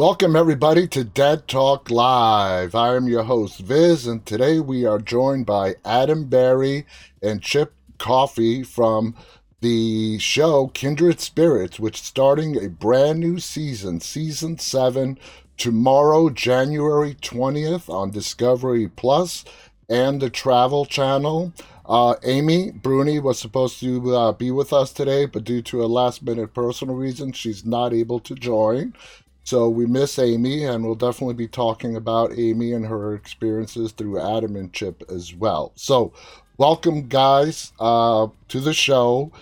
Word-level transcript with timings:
Welcome, 0.00 0.34
everybody, 0.34 0.88
to 0.88 1.04
Dead 1.04 1.46
Talk 1.46 1.90
Live. 1.90 2.74
I 2.74 2.96
am 2.96 3.06
your 3.06 3.24
host, 3.24 3.58
Viz, 3.58 4.06
and 4.06 4.24
today 4.24 4.58
we 4.58 4.86
are 4.86 4.98
joined 4.98 5.44
by 5.44 5.74
Adam 5.84 6.24
Berry 6.24 6.86
and 7.22 7.42
Chip 7.42 7.74
Coffee 7.98 8.62
from 8.62 9.14
the 9.60 10.18
show 10.18 10.68
Kindred 10.68 11.20
Spirits, 11.20 11.78
which 11.78 11.98
is 12.00 12.06
starting 12.06 12.56
a 12.56 12.70
brand 12.70 13.20
new 13.20 13.38
season, 13.38 14.00
season 14.00 14.58
seven, 14.58 15.18
tomorrow, 15.58 16.30
January 16.30 17.14
20th 17.16 17.90
on 17.90 18.10
Discovery 18.10 18.88
Plus 18.88 19.44
and 19.90 20.22
the 20.22 20.30
Travel 20.30 20.86
Channel. 20.86 21.52
Uh, 21.84 22.14
Amy 22.24 22.70
Bruni 22.70 23.18
was 23.18 23.38
supposed 23.38 23.78
to 23.80 24.16
uh, 24.16 24.32
be 24.32 24.50
with 24.50 24.72
us 24.72 24.94
today, 24.94 25.26
but 25.26 25.44
due 25.44 25.60
to 25.60 25.84
a 25.84 25.92
last 25.92 26.22
minute 26.22 26.54
personal 26.54 26.94
reason, 26.94 27.32
she's 27.32 27.66
not 27.66 27.92
able 27.92 28.20
to 28.20 28.34
join. 28.34 28.94
So 29.50 29.68
we 29.68 29.84
miss 29.84 30.16
Amy, 30.20 30.62
and 30.62 30.84
we'll 30.84 30.94
definitely 30.94 31.34
be 31.34 31.48
talking 31.48 31.96
about 31.96 32.38
Amy 32.38 32.72
and 32.72 32.86
her 32.86 33.16
experiences 33.16 33.90
through 33.90 34.20
Adam 34.20 34.54
and 34.54 34.72
Chip 34.72 35.02
as 35.10 35.34
well. 35.34 35.72
So, 35.74 36.12
welcome, 36.56 37.08
guys, 37.08 37.72
uh, 37.80 38.28
to 38.46 38.60
the 38.60 38.72
show. 38.72 39.32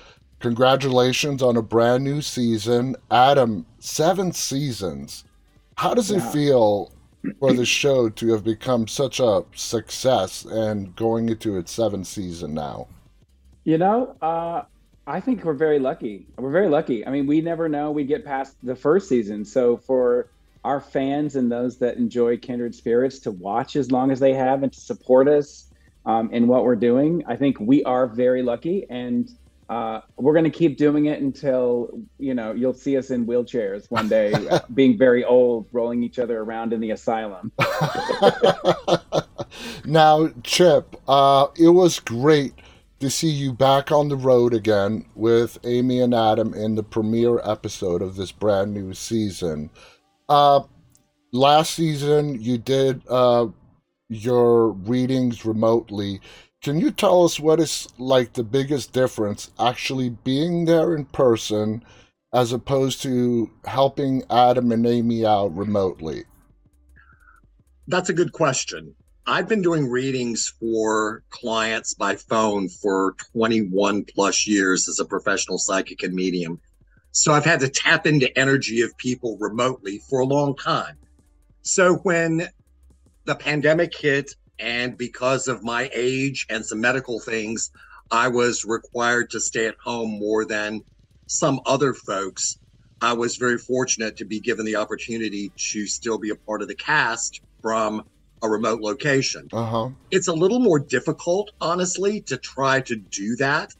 Congratulations 0.40 1.42
on 1.42 1.58
a 1.58 1.62
brand 1.62 2.04
new 2.04 2.22
season. 2.22 2.96
Adam, 3.10 3.66
seven 3.80 4.32
seasons. 4.32 5.24
How 5.76 5.92
does 5.92 6.10
yeah. 6.10 6.26
it 6.26 6.32
feel 6.32 6.90
for 7.38 7.52
the 7.52 7.66
show 7.66 8.08
to 8.08 8.32
have 8.32 8.44
become 8.44 8.88
such 8.88 9.20
a 9.20 9.44
success 9.54 10.46
and 10.46 10.96
going 10.96 11.28
into 11.28 11.58
its 11.58 11.70
seventh 11.70 12.06
season 12.06 12.54
now? 12.54 12.88
You 13.64 13.76
know, 13.76 14.16
uh, 14.22 14.62
I 15.08 15.20
think 15.20 15.42
we're 15.42 15.54
very 15.54 15.78
lucky. 15.78 16.26
We're 16.36 16.50
very 16.50 16.68
lucky. 16.68 17.06
I 17.06 17.10
mean, 17.10 17.26
we 17.26 17.40
never 17.40 17.66
know 17.66 17.90
we 17.90 18.04
get 18.04 18.26
past 18.26 18.56
the 18.62 18.76
first 18.76 19.08
season. 19.08 19.46
So 19.46 19.78
for 19.78 20.28
our 20.64 20.82
fans 20.82 21.34
and 21.34 21.50
those 21.50 21.78
that 21.78 21.96
enjoy 21.96 22.36
Kindred 22.36 22.74
Spirits 22.74 23.18
to 23.20 23.30
watch 23.30 23.74
as 23.74 23.90
long 23.90 24.10
as 24.10 24.20
they 24.20 24.34
have 24.34 24.62
and 24.62 24.70
to 24.70 24.78
support 24.78 25.26
us 25.26 25.68
um, 26.04 26.30
in 26.30 26.46
what 26.46 26.64
we're 26.64 26.76
doing, 26.76 27.24
I 27.26 27.36
think 27.36 27.58
we 27.58 27.82
are 27.84 28.06
very 28.06 28.42
lucky. 28.42 28.84
And 28.90 29.30
uh, 29.70 30.02
we're 30.16 30.34
going 30.34 30.44
to 30.44 30.50
keep 30.50 30.76
doing 30.76 31.06
it 31.06 31.22
until 31.22 31.88
you 32.18 32.34
know 32.34 32.52
you'll 32.52 32.74
see 32.74 32.98
us 32.98 33.10
in 33.10 33.26
wheelchairs 33.26 33.90
one 33.90 34.08
day, 34.08 34.32
uh, 34.50 34.60
being 34.74 34.98
very 34.98 35.24
old, 35.24 35.68
rolling 35.72 36.02
each 36.02 36.18
other 36.18 36.40
around 36.40 36.74
in 36.74 36.80
the 36.80 36.90
asylum. 36.90 37.50
now, 39.86 40.28
Chip, 40.42 40.96
uh, 41.08 41.46
it 41.58 41.68
was 41.68 41.98
great 41.98 42.52
to 43.00 43.10
see 43.10 43.30
you 43.30 43.52
back 43.52 43.92
on 43.92 44.08
the 44.08 44.16
road 44.16 44.54
again 44.54 45.06
with 45.14 45.58
Amy 45.64 46.00
and 46.00 46.14
Adam 46.14 46.54
in 46.54 46.74
the 46.74 46.82
premiere 46.82 47.40
episode 47.44 48.02
of 48.02 48.16
this 48.16 48.32
brand 48.32 48.74
new 48.74 48.92
season. 48.94 49.70
Uh, 50.28 50.60
last 51.32 51.74
season, 51.74 52.40
you 52.40 52.58
did 52.58 53.02
uh, 53.08 53.46
your 54.08 54.70
readings 54.70 55.44
remotely 55.44 56.20
can 56.60 56.80
you 56.80 56.90
tell 56.90 57.24
us 57.24 57.38
what 57.38 57.60
is 57.60 57.88
like 57.98 58.32
the 58.32 58.42
biggest 58.42 58.92
difference 58.92 59.50
actually 59.60 60.10
being 60.10 60.64
there 60.64 60.96
in 60.96 61.04
person 61.04 61.84
as 62.32 62.52
opposed 62.52 63.00
to 63.02 63.50
helping 63.64 64.24
Adam 64.28 64.72
and 64.72 64.84
Amy 64.84 65.24
out 65.24 65.56
remotely? 65.56 66.24
That's 67.86 68.08
a 68.08 68.14
good 68.14 68.32
question. 68.32 68.94
I've 69.30 69.46
been 69.46 69.60
doing 69.60 69.90
readings 69.90 70.54
for 70.58 71.22
clients 71.28 71.92
by 71.92 72.16
phone 72.16 72.70
for 72.70 73.14
21 73.34 74.06
plus 74.06 74.46
years 74.46 74.88
as 74.88 75.00
a 75.00 75.04
professional 75.04 75.58
psychic 75.58 76.02
and 76.02 76.14
medium. 76.14 76.58
So 77.10 77.34
I've 77.34 77.44
had 77.44 77.60
to 77.60 77.68
tap 77.68 78.06
into 78.06 78.36
energy 78.38 78.80
of 78.80 78.96
people 78.96 79.36
remotely 79.38 80.00
for 80.08 80.20
a 80.20 80.24
long 80.24 80.56
time. 80.56 80.96
So 81.60 81.96
when 81.96 82.48
the 83.26 83.34
pandemic 83.34 83.94
hit 83.94 84.34
and 84.58 84.96
because 84.96 85.46
of 85.46 85.62
my 85.62 85.90
age 85.92 86.46
and 86.48 86.64
some 86.64 86.80
medical 86.80 87.20
things, 87.20 87.70
I 88.10 88.28
was 88.28 88.64
required 88.64 89.28
to 89.32 89.40
stay 89.40 89.66
at 89.66 89.76
home 89.84 90.18
more 90.18 90.46
than 90.46 90.80
some 91.26 91.60
other 91.66 91.92
folks. 91.92 92.56
I 93.02 93.12
was 93.12 93.36
very 93.36 93.58
fortunate 93.58 94.16
to 94.16 94.24
be 94.24 94.40
given 94.40 94.64
the 94.64 94.76
opportunity 94.76 95.52
to 95.70 95.86
still 95.86 96.16
be 96.16 96.30
a 96.30 96.34
part 96.34 96.62
of 96.62 96.68
the 96.68 96.74
cast 96.74 97.42
from 97.60 98.06
a 98.42 98.48
remote 98.48 98.80
location. 98.80 99.48
Uh-huh. 99.52 99.90
It's 100.10 100.28
a 100.28 100.32
little 100.32 100.60
more 100.60 100.78
difficult, 100.78 101.52
honestly, 101.60 102.20
to 102.22 102.36
try 102.36 102.80
to 102.82 102.96
do 102.96 103.36
that. 103.36 103.74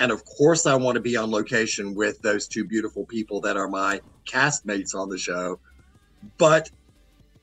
And 0.00 0.12
of 0.12 0.24
course, 0.24 0.66
I 0.66 0.76
want 0.76 0.94
to 0.94 1.00
be 1.00 1.16
on 1.16 1.30
location 1.30 1.94
with 1.94 2.22
those 2.22 2.46
two 2.46 2.64
beautiful 2.64 3.04
people 3.04 3.40
that 3.42 3.56
are 3.56 3.68
my 3.68 4.00
castmates 4.26 4.94
on 4.94 5.08
the 5.08 5.18
show. 5.18 5.58
But 6.36 6.70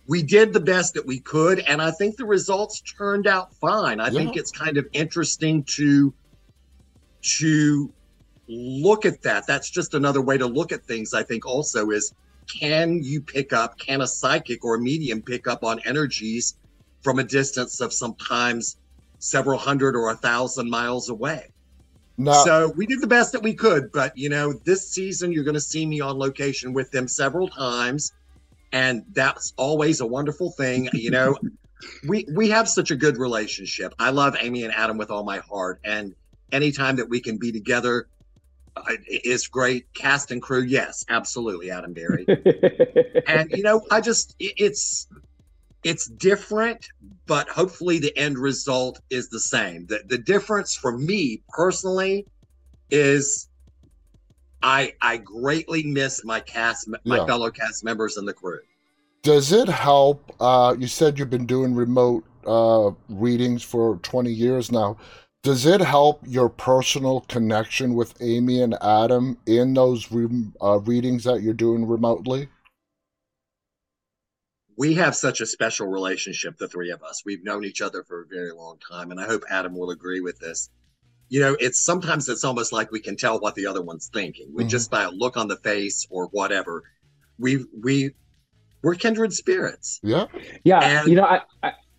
we 0.08 0.22
did 0.22 0.54
the 0.54 0.60
best 0.60 0.94
that 0.94 1.06
we 1.06 1.20
could 1.20 1.60
and 1.60 1.82
i 1.82 1.92
think 1.92 2.16
the 2.16 2.26
results 2.26 2.82
turned 2.82 3.28
out 3.28 3.54
fine 3.56 4.00
i 4.00 4.06
yeah. 4.06 4.12
think 4.12 4.36
it's 4.36 4.52
kind 4.52 4.78
of 4.78 4.86
interesting 4.94 5.64
to 5.64 6.14
to 7.22 7.92
look 8.48 9.06
at 9.06 9.22
that 9.24 9.48
that's 9.48 9.70
just 9.70 9.94
another 9.94 10.22
way 10.22 10.38
to 10.38 10.46
look 10.46 10.72
at 10.72 10.84
things 10.84 11.14
i 11.14 11.24
think 11.24 11.46
also 11.46 11.90
is 11.90 12.14
can 12.60 13.02
you 13.04 13.22
pick 13.22 13.54
up 13.54 13.78
can 13.78 14.02
a 14.02 14.08
psychic 14.08 14.64
or 14.64 14.76
a 14.76 14.80
medium 14.80 15.22
pick 15.22 15.48
up 15.48 15.64
on 15.64 15.80
energies 15.86 16.56
from 17.04 17.20
a 17.20 17.24
distance 17.24 17.82
of 17.82 17.94
sometimes 17.94 18.78
several 19.20 19.58
hundred 19.58 19.96
or 19.96 20.10
a 20.10 20.16
thousand 20.16 20.70
miles 20.70 21.10
away 21.10 21.48
no. 22.18 22.32
So 22.46 22.74
we 22.78 22.86
did 22.86 23.02
the 23.02 23.08
best 23.08 23.34
that 23.34 23.44
we 23.44 23.54
could, 23.54 23.92
but 23.92 24.18
you 24.18 24.30
know, 24.30 24.54
this 24.64 24.90
season 24.90 25.34
you're 25.34 25.44
going 25.44 25.56
to 25.56 25.60
see 25.60 25.86
me 25.86 26.00
on 26.00 26.18
location 26.18 26.72
with 26.72 26.90
them 26.92 27.10
several 27.10 27.50
times 27.50 28.14
and 28.76 29.04
that's 29.14 29.54
always 29.58 30.02
a 30.02 30.06
wonderful 30.06 30.52
thing 30.52 30.90
you 30.94 31.10
know 31.10 31.36
we 32.08 32.26
we 32.36 32.50
have 32.50 32.68
such 32.68 32.92
a 32.92 32.96
good 32.96 33.18
relationship 33.18 33.94
i 34.00 34.10
love 34.10 34.36
amy 34.40 34.64
and 34.64 34.74
adam 34.74 34.98
with 34.98 35.10
all 35.10 35.24
my 35.24 35.40
heart 35.40 35.80
and 35.84 36.14
anytime 36.52 36.96
that 36.98 37.10
we 37.10 37.20
can 37.20 37.38
be 37.38 37.52
together 37.52 38.08
is 39.08 39.48
great 39.48 39.92
cast 39.94 40.32
and 40.32 40.42
crew 40.42 40.64
yes 40.64 41.06
absolutely 41.10 41.72
adam 41.72 41.94
berry 41.94 42.26
and 43.28 43.50
you 43.52 43.64
know 43.64 43.82
i 43.92 44.02
just 44.02 44.36
it's 44.40 45.08
it's 45.84 46.08
different 46.08 46.90
but 47.26 47.48
hopefully 47.48 48.00
the 48.00 48.16
end 48.18 48.38
result 48.38 49.00
is 49.10 49.30
the 49.30 49.40
same 49.40 49.86
the, 49.88 50.02
the 50.08 50.18
difference 50.18 50.76
for 50.76 50.98
me 50.98 51.42
personally 51.50 52.26
is 52.92 53.50
I 54.66 54.94
I 55.00 55.18
greatly 55.18 55.84
miss 55.84 56.26
my 56.26 56.40
cast, 56.40 56.88
my 56.88 57.18
yeah. 57.18 57.26
fellow 57.26 57.52
cast 57.52 57.84
members 57.84 58.18
and 58.18 58.28
the 58.28 58.34
crew. 58.34 58.60
Does 59.22 59.52
it 59.52 59.68
help? 59.68 60.36
Uh, 60.40 60.76
you 60.78 60.88
said 60.88 61.20
you've 61.20 61.30
been 61.30 61.46
doing 61.46 61.76
remote 61.76 62.26
uh, 62.48 62.92
readings 63.10 63.62
for 63.62 63.98
20 63.98 64.32
years 64.32 64.72
now. 64.72 64.98
Does 65.46 65.68
it 65.68 65.80
help 65.80 66.24
your 66.26 66.50
personal 66.50 67.22
connection 67.22 67.94
with 67.94 68.20
Amy 68.20 68.62
and 68.64 68.76
Adam 68.82 69.38
in 69.46 69.76
those 69.76 70.12
re- 70.12 70.28
uh, 70.60 70.80
readings 70.80 71.24
that 71.26 71.44
you're 71.44 71.54
doing 71.54 71.88
remotely? 71.88 72.50
We 74.76 74.96
have 74.96 75.16
such 75.16 75.42
a 75.42 75.46
special 75.46 75.88
relationship, 75.88 76.58
the 76.58 76.68
three 76.68 76.90
of 76.90 77.04
us. 77.04 77.22
We've 77.26 77.44
known 77.44 77.64
each 77.64 77.82
other 77.82 78.04
for 78.04 78.24
a 78.24 78.26
very 78.26 78.52
long 78.52 78.80
time, 78.90 79.12
and 79.12 79.20
I 79.20 79.26
hope 79.26 79.44
Adam 79.50 79.78
will 79.78 79.92
agree 79.92 80.20
with 80.20 80.40
this 80.40 80.72
you 81.30 81.40
know, 81.40 81.56
it's 81.60 81.84
sometimes 81.84 82.30
it's 82.30 82.44
almost 82.44 82.72
like 82.72 82.92
we 82.92 83.00
can 83.00 83.16
tell 83.16 83.40
what 83.40 83.56
the 83.56 83.66
other 83.66 83.82
one's 83.82 84.10
thinking. 84.14 84.52
We 84.54 84.64
mm-hmm. 84.64 84.70
just 84.70 84.92
by 84.92 85.04
a 85.04 85.10
look 85.10 85.38
on 85.38 85.48
the 85.48 85.58
face 85.58 86.06
or 86.10 86.28
whatever. 86.28 86.84
We 87.40 87.66
we 87.84 88.12
we're 88.84 88.96
kindred 88.96 89.34
spirits. 89.34 90.00
Yeah. 90.04 90.28
Yeah. 90.64 90.80
And, 90.80 91.10
you 91.10 91.16
know, 91.16 91.26
I, 91.26 91.42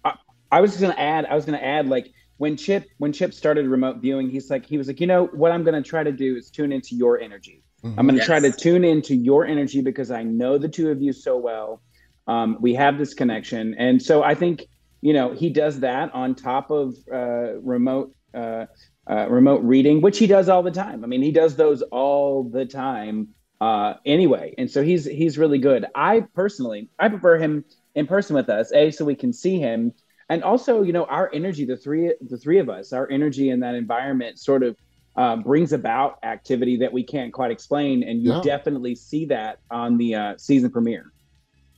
I 0.04 0.12
I 0.52 0.60
was 0.60 0.76
gonna 0.76 0.94
add, 0.94 1.26
I 1.26 1.34
was 1.34 1.44
gonna 1.44 1.58
add 1.58 1.88
like 1.88 2.12
when 2.38 2.56
Chip 2.56 2.88
when 2.98 3.12
Chip 3.12 3.32
started 3.32 3.66
remote 3.66 3.98
viewing, 3.98 4.30
he's 4.30 4.50
like 4.50 4.66
he 4.66 4.78
was 4.78 4.88
like, 4.88 5.00
you 5.00 5.06
know, 5.06 5.26
what 5.26 5.52
I'm 5.52 5.64
gonna 5.64 5.82
try 5.82 6.02
to 6.02 6.12
do 6.12 6.36
is 6.36 6.50
tune 6.50 6.72
into 6.72 6.94
your 6.94 7.18
energy. 7.20 7.62
Mm-hmm. 7.82 7.98
I'm 7.98 8.06
gonna 8.06 8.18
yes. 8.18 8.26
try 8.26 8.40
to 8.40 8.52
tune 8.52 8.84
into 8.84 9.14
your 9.14 9.46
energy 9.46 9.80
because 9.80 10.10
I 10.10 10.22
know 10.22 10.58
the 10.58 10.68
two 10.68 10.90
of 10.90 11.00
you 11.00 11.12
so 11.12 11.36
well. 11.36 11.82
Um, 12.26 12.58
we 12.60 12.74
have 12.74 12.98
this 12.98 13.14
connection, 13.14 13.74
and 13.78 14.02
so 14.02 14.22
I 14.22 14.34
think 14.34 14.66
you 15.00 15.12
know 15.12 15.32
he 15.32 15.50
does 15.50 15.80
that 15.80 16.12
on 16.14 16.34
top 16.34 16.70
of 16.70 16.96
uh, 17.12 17.58
remote 17.60 18.14
uh, 18.34 18.66
uh, 19.08 19.28
remote 19.28 19.62
reading, 19.62 20.00
which 20.00 20.18
he 20.18 20.26
does 20.26 20.48
all 20.48 20.62
the 20.62 20.70
time. 20.70 21.04
I 21.04 21.06
mean, 21.06 21.22
he 21.22 21.30
does 21.30 21.56
those 21.56 21.82
all 21.82 22.44
the 22.44 22.66
time 22.66 23.28
uh, 23.60 23.94
anyway, 24.04 24.54
and 24.58 24.70
so 24.70 24.82
he's 24.82 25.04
he's 25.04 25.38
really 25.38 25.58
good. 25.58 25.86
I 25.94 26.20
personally, 26.34 26.90
I 26.98 27.08
prefer 27.08 27.38
him 27.38 27.64
in 27.94 28.06
person 28.06 28.36
with 28.36 28.50
us, 28.50 28.72
a 28.72 28.90
so 28.90 29.04
we 29.04 29.14
can 29.14 29.32
see 29.32 29.58
him, 29.58 29.92
and 30.28 30.42
also, 30.42 30.82
you 30.82 30.92
know, 30.92 31.04
our 31.04 31.30
energy, 31.32 31.64
the 31.64 31.76
three 31.76 32.12
the 32.20 32.36
three 32.36 32.58
of 32.58 32.68
us, 32.68 32.92
our 32.92 33.08
energy 33.10 33.50
in 33.50 33.60
that 33.60 33.74
environment, 33.74 34.38
sort 34.38 34.62
of. 34.62 34.76
Uh, 35.18 35.34
brings 35.34 35.72
about 35.72 36.18
activity 36.24 36.76
that 36.76 36.92
we 36.92 37.02
can't 37.02 37.32
quite 37.32 37.50
explain, 37.50 38.02
and 38.02 38.22
you 38.22 38.34
yeah. 38.34 38.40
definitely 38.42 38.94
see 38.94 39.24
that 39.24 39.60
on 39.70 39.96
the 39.96 40.14
uh, 40.14 40.34
season 40.36 40.70
premiere. 40.70 41.10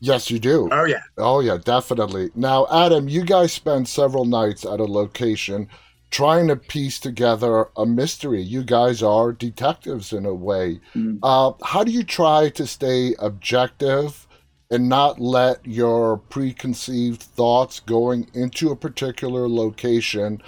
Yes, 0.00 0.30
you 0.30 0.38
do. 0.38 0.68
Oh 0.70 0.84
yeah. 0.84 1.02
Oh 1.16 1.40
yeah, 1.40 1.58
definitely. 1.58 2.30
Now, 2.34 2.66
Adam, 2.70 3.08
you 3.08 3.24
guys 3.24 3.52
spend 3.52 3.88
several 3.88 4.24
nights 4.24 4.64
at 4.64 4.80
a 4.80 4.84
location 4.84 5.68
trying 6.10 6.48
to 6.48 6.56
piece 6.56 6.98
together 6.98 7.68
a 7.76 7.84
mystery. 7.84 8.40
You 8.40 8.62
guys 8.62 9.02
are 9.02 9.32
detectives 9.32 10.12
in 10.12 10.24
a 10.24 10.34
way. 10.34 10.80
Mm. 10.94 11.18
Uh, 11.22 11.52
how 11.64 11.84
do 11.84 11.90
you 11.90 12.04
try 12.04 12.48
to 12.50 12.66
stay 12.66 13.14
objective 13.18 14.26
and 14.70 14.88
not 14.88 15.18
let 15.20 15.64
your 15.66 16.18
preconceived 16.18 17.22
thoughts 17.22 17.80
going 17.80 18.28
into 18.34 18.70
a 18.70 18.76
particular 18.76 19.48
location 19.48 20.42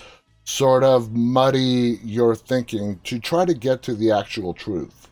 sort 0.45 0.83
of 0.83 1.13
muddy 1.13 2.01
your 2.03 2.35
thinking 2.35 3.01
to 3.05 3.19
try 3.19 3.45
to 3.45 3.55
get 3.55 3.83
to 3.83 3.95
the 3.95 4.11
actual 4.11 4.53
truth? 4.53 5.09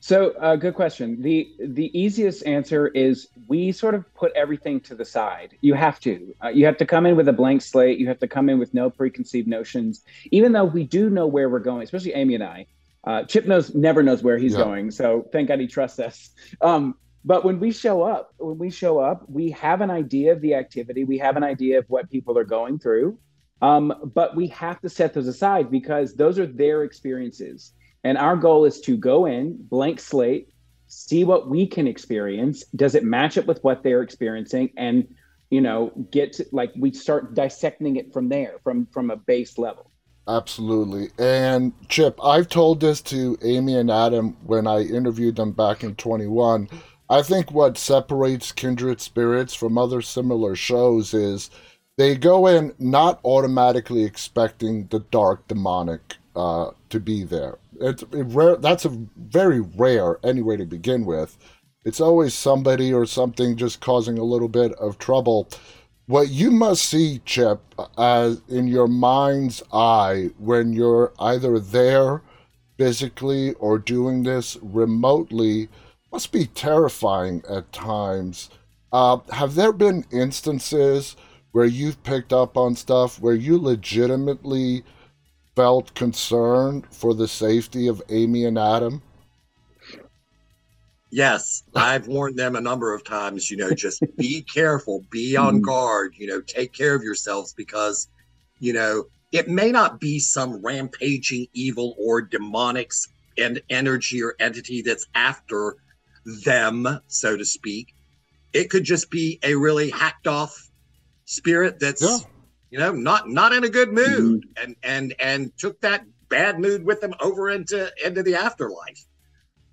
So, 0.00 0.32
uh, 0.32 0.56
good 0.56 0.74
question. 0.74 1.22
the 1.22 1.50
The 1.58 1.90
easiest 1.98 2.46
answer 2.46 2.88
is 2.88 3.28
we 3.48 3.72
sort 3.72 3.94
of 3.94 4.04
put 4.14 4.32
everything 4.36 4.80
to 4.80 4.94
the 4.94 5.04
side. 5.04 5.56
You 5.62 5.72
have 5.72 5.98
to. 6.00 6.34
Uh, 6.44 6.48
you 6.48 6.66
have 6.66 6.76
to 6.76 6.84
come 6.84 7.06
in 7.06 7.16
with 7.16 7.26
a 7.26 7.32
blank 7.32 7.62
slate. 7.62 7.98
You 7.98 8.06
have 8.08 8.18
to 8.18 8.28
come 8.28 8.50
in 8.50 8.58
with 8.58 8.74
no 8.74 8.90
preconceived 8.90 9.48
notions. 9.48 10.02
Even 10.30 10.52
though 10.52 10.66
we 10.66 10.84
do 10.84 11.08
know 11.08 11.26
where 11.26 11.48
we're 11.48 11.58
going, 11.58 11.82
especially 11.82 12.12
Amy 12.12 12.34
and 12.34 12.44
I. 12.44 12.66
Uh, 13.04 13.22
Chip 13.24 13.46
knows 13.46 13.74
never 13.74 14.02
knows 14.02 14.22
where 14.22 14.36
he's 14.36 14.52
yeah. 14.52 14.64
going, 14.64 14.90
so 14.90 15.26
thank 15.32 15.48
God 15.48 15.60
he 15.60 15.66
trusts 15.66 15.98
us. 15.98 16.30
Um, 16.60 16.96
but 17.24 17.44
when 17.44 17.58
we 17.58 17.72
show 17.72 18.02
up, 18.02 18.34
when 18.36 18.58
we 18.58 18.70
show 18.70 18.98
up, 18.98 19.24
we 19.28 19.50
have 19.52 19.80
an 19.80 19.90
idea 19.90 20.32
of 20.32 20.40
the 20.42 20.54
activity. 20.54 21.04
We 21.04 21.18
have 21.18 21.36
an 21.36 21.42
idea 21.42 21.78
of 21.78 21.86
what 21.88 22.10
people 22.10 22.36
are 22.38 22.44
going 22.44 22.78
through. 22.78 23.18
Um, 23.62 24.10
but 24.14 24.36
we 24.36 24.48
have 24.48 24.80
to 24.82 24.90
set 24.90 25.14
those 25.14 25.26
aside 25.26 25.70
because 25.70 26.14
those 26.14 26.38
are 26.38 26.46
their 26.46 26.84
experiences. 26.84 27.72
And 28.02 28.18
our 28.18 28.36
goal 28.36 28.66
is 28.66 28.80
to 28.82 28.98
go 28.98 29.24
in, 29.24 29.56
blank 29.58 30.00
slate, 30.00 30.48
see 30.86 31.24
what 31.24 31.48
we 31.48 31.66
can 31.66 31.86
experience. 31.86 32.64
Does 32.76 32.94
it 32.94 33.04
match 33.04 33.38
up 33.38 33.46
with 33.46 33.64
what 33.64 33.82
they're 33.82 34.02
experiencing? 34.02 34.70
And, 34.76 35.08
you 35.48 35.62
know, 35.62 35.92
get 36.10 36.34
to, 36.34 36.46
like 36.52 36.72
we 36.76 36.92
start 36.92 37.34
dissecting 37.34 37.96
it 37.96 38.12
from 38.12 38.28
there, 38.28 38.58
from 38.62 38.86
from 38.92 39.10
a 39.10 39.16
base 39.16 39.56
level. 39.56 39.90
Absolutely. 40.28 41.08
And 41.18 41.72
Chip, 41.88 42.18
I've 42.22 42.48
told 42.48 42.80
this 42.80 43.00
to 43.02 43.38
Amy 43.42 43.76
and 43.76 43.90
Adam 43.90 44.36
when 44.44 44.66
I 44.66 44.82
interviewed 44.82 45.36
them 45.36 45.52
back 45.52 45.84
in 45.84 45.94
21. 45.96 46.68
I 47.08 47.22
think 47.22 47.52
what 47.52 47.76
separates 47.76 48.52
Kindred 48.52 49.00
Spirits 49.00 49.54
from 49.54 49.76
other 49.76 50.00
similar 50.00 50.56
shows 50.56 51.12
is 51.12 51.50
they 51.96 52.16
go 52.16 52.46
in 52.46 52.74
not 52.78 53.20
automatically 53.24 54.04
expecting 54.04 54.86
the 54.88 55.00
dark 55.00 55.46
demonic 55.46 56.16
uh, 56.34 56.70
to 56.88 57.00
be 57.00 57.22
there. 57.22 57.58
It's 57.80 58.02
it 58.02 58.24
rare. 58.28 58.56
That's 58.56 58.84
a 58.84 58.98
very 59.16 59.60
rare 59.60 60.18
anyway 60.24 60.56
to 60.56 60.64
begin 60.64 61.04
with. 61.04 61.36
It's 61.84 62.00
always 62.00 62.34
somebody 62.34 62.92
or 62.92 63.04
something 63.04 63.56
just 63.56 63.80
causing 63.80 64.18
a 64.18 64.24
little 64.24 64.48
bit 64.48 64.72
of 64.74 64.98
trouble. 64.98 65.48
What 66.06 66.28
you 66.30 66.50
must 66.50 66.84
see, 66.84 67.20
Chip, 67.24 67.60
as 67.98 68.40
in 68.48 68.68
your 68.68 68.88
mind's 68.88 69.62
eye 69.72 70.30
when 70.38 70.72
you're 70.72 71.12
either 71.18 71.58
there 71.58 72.22
physically 72.76 73.52
or 73.54 73.78
doing 73.78 74.22
this 74.22 74.56
remotely 74.62 75.68
must 76.14 76.30
be 76.30 76.46
terrifying 76.46 77.42
at 77.50 77.72
times. 77.72 78.48
Uh, 78.92 79.18
have 79.32 79.56
there 79.56 79.72
been 79.72 80.04
instances 80.12 81.16
where 81.50 81.64
you've 81.64 82.00
picked 82.04 82.32
up 82.32 82.56
on 82.56 82.76
stuff 82.76 83.20
where 83.20 83.34
you 83.34 83.58
legitimately 83.58 84.84
felt 85.56 85.92
concerned 85.94 86.86
for 86.92 87.14
the 87.14 87.26
safety 87.26 87.88
of 87.88 88.00
Amy 88.10 88.44
and 88.44 88.56
Adam? 88.56 89.02
Yes, 91.10 91.64
I've 91.74 92.06
warned 92.06 92.38
them 92.38 92.54
a 92.54 92.60
number 92.60 92.94
of 92.94 93.02
times, 93.02 93.50
you 93.50 93.56
know, 93.56 93.72
just 93.72 94.00
be 94.16 94.42
careful, 94.54 95.04
be 95.10 95.36
on 95.36 95.54
mm-hmm. 95.54 95.62
guard, 95.64 96.14
you 96.16 96.28
know, 96.28 96.40
take 96.40 96.72
care 96.72 96.94
of 96.94 97.02
yourselves 97.02 97.52
because, 97.54 98.06
you 98.60 98.72
know, 98.72 99.06
it 99.32 99.48
may 99.48 99.72
not 99.72 99.98
be 99.98 100.20
some 100.20 100.64
rampaging 100.64 101.48
evil 101.54 101.96
or 101.98 102.22
demonic 102.22 102.92
and 103.36 103.60
energy 103.68 104.22
or 104.22 104.36
entity 104.38 104.80
that's 104.80 105.08
after 105.16 105.76
them, 106.44 106.86
so 107.06 107.36
to 107.36 107.44
speak. 107.44 107.94
It 108.52 108.70
could 108.70 108.84
just 108.84 109.10
be 109.10 109.38
a 109.42 109.54
really 109.54 109.90
hacked 109.90 110.26
off 110.26 110.70
spirit 111.26 111.78
that's 111.80 112.02
yeah. 112.02 112.18
you 112.70 112.78
know 112.78 112.92
not 112.92 113.28
not 113.28 113.52
in 113.52 113.64
a 113.64 113.68
good 113.68 113.92
mood 113.92 114.44
mm-hmm. 114.44 114.62
and 114.62 114.76
and 114.82 115.14
and 115.18 115.56
took 115.56 115.80
that 115.80 116.04
bad 116.28 116.58
mood 116.58 116.84
with 116.84 117.00
them 117.00 117.14
over 117.20 117.50
into 117.50 117.90
into 118.04 118.22
the 118.22 118.34
afterlife 118.34 119.04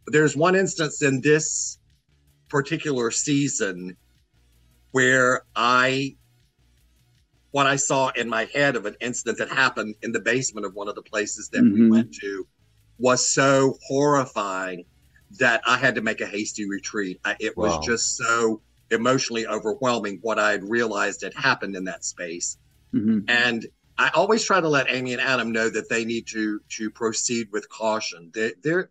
there's 0.08 0.36
one 0.36 0.56
instance 0.56 1.02
in 1.02 1.22
this 1.22 1.78
particular 2.50 3.12
season 3.12 3.96
where 4.92 5.42
i 5.56 6.16
what 7.52 7.66
i 7.66 7.76
saw 7.76 8.10
in 8.16 8.30
my 8.30 8.46
head 8.54 8.76
of 8.76 8.86
an 8.86 8.96
incident 9.02 9.38
that 9.38 9.50
happened 9.50 9.94
in 10.04 10.12
the 10.12 10.20
basement 10.20 10.66
of 10.66 10.74
one 10.74 10.88
of 10.88 10.96
the 10.96 11.02
places 11.02 11.50
that 11.50 11.62
mm-hmm. 11.62 11.84
we 11.84 11.90
went 11.90 12.14
to 12.14 12.48
was 12.98 13.30
so 13.30 13.76
horrifying 13.88 14.86
that 15.40 15.62
i 15.66 15.78
had 15.78 15.96
to 15.96 16.02
make 16.02 16.22
a 16.22 16.26
hasty 16.26 16.68
retreat 16.68 17.20
I, 17.26 17.36
it 17.40 17.58
was 17.58 17.86
just 17.86 18.18
so 18.18 18.62
emotionally 18.92 19.48
overwhelming 19.48 20.20
what 20.22 20.38
I 20.38 20.52
had 20.52 20.70
realized 20.70 21.24
had 21.24 21.34
happened 21.34 21.76
in 21.76 21.86
that 21.86 22.04
space. 22.04 22.58
Mm-hmm. 22.94 23.30
And 23.30 23.66
I 23.98 24.10
always 24.14 24.44
try 24.44 24.60
to 24.60 24.68
let 24.68 24.90
Amy 24.90 25.14
and 25.14 25.22
Adam 25.22 25.52
know 25.52 25.70
that 25.70 25.90
they 25.90 26.06
need 26.06 26.28
to 26.28 26.60
to 26.78 26.92
proceed 26.92 27.48
with 27.52 27.70
caution. 27.70 28.32
They, 28.34 28.54
they're, 28.62 28.90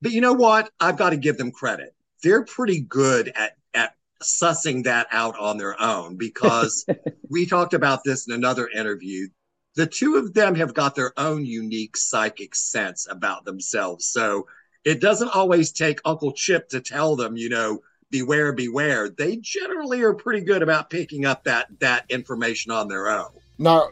but 0.00 0.12
you 0.12 0.20
know 0.20 0.32
what? 0.32 0.70
I've 0.80 0.96
got 0.96 1.10
to 1.10 1.16
give 1.16 1.36
them 1.36 1.52
credit. 1.52 1.94
They're 2.22 2.44
pretty 2.44 2.80
good 2.80 3.32
at 3.36 3.56
at 3.74 3.94
sussing 4.22 4.84
that 4.84 5.06
out 5.12 5.38
on 5.38 5.58
their 5.58 5.80
own 5.80 6.16
because 6.16 6.86
we 7.28 7.46
talked 7.46 7.74
about 7.74 8.04
this 8.04 8.26
in 8.26 8.34
another 8.34 8.68
interview. 8.68 9.28
The 9.74 9.86
two 9.86 10.16
of 10.16 10.32
them 10.32 10.54
have 10.54 10.72
got 10.72 10.94
their 10.94 11.12
own 11.18 11.44
unique 11.44 11.98
psychic 11.98 12.54
sense 12.54 13.06
about 13.10 13.44
themselves. 13.44 14.06
So 14.06 14.46
it 14.86 15.00
doesn't 15.00 15.34
always 15.34 15.72
take 15.72 16.00
Uncle 16.04 16.32
Chip 16.32 16.68
to 16.68 16.80
tell 16.80 17.16
them, 17.16 17.36
you 17.36 17.48
know, 17.48 17.82
beware, 18.10 18.52
beware, 18.52 19.10
they 19.10 19.36
generally 19.36 20.00
are 20.00 20.14
pretty 20.14 20.40
good 20.40 20.62
about 20.62 20.90
picking 20.90 21.26
up 21.26 21.42
that 21.42 21.66
that 21.80 22.06
information 22.08 22.70
on 22.70 22.86
their 22.86 23.08
own. 23.08 23.28
Now, 23.58 23.88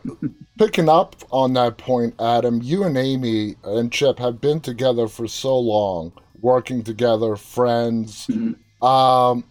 picking 0.59 0.89
up 0.89 1.17
on 1.33 1.53
that 1.55 1.79
point, 1.79 2.15
Adam, 2.21 2.63
you 2.63 2.85
and 2.85 2.97
Amy 2.97 3.57
and 3.65 3.91
Chip 3.91 4.21
have 4.21 4.41
been 4.41 4.61
together 4.61 5.09
for 5.09 5.27
so 5.27 5.59
long, 5.59 6.13
working 6.41 6.85
together, 6.85 7.35
friends. 7.35 8.29
Mm-hmm. 8.29 8.87
Um, 8.87 9.45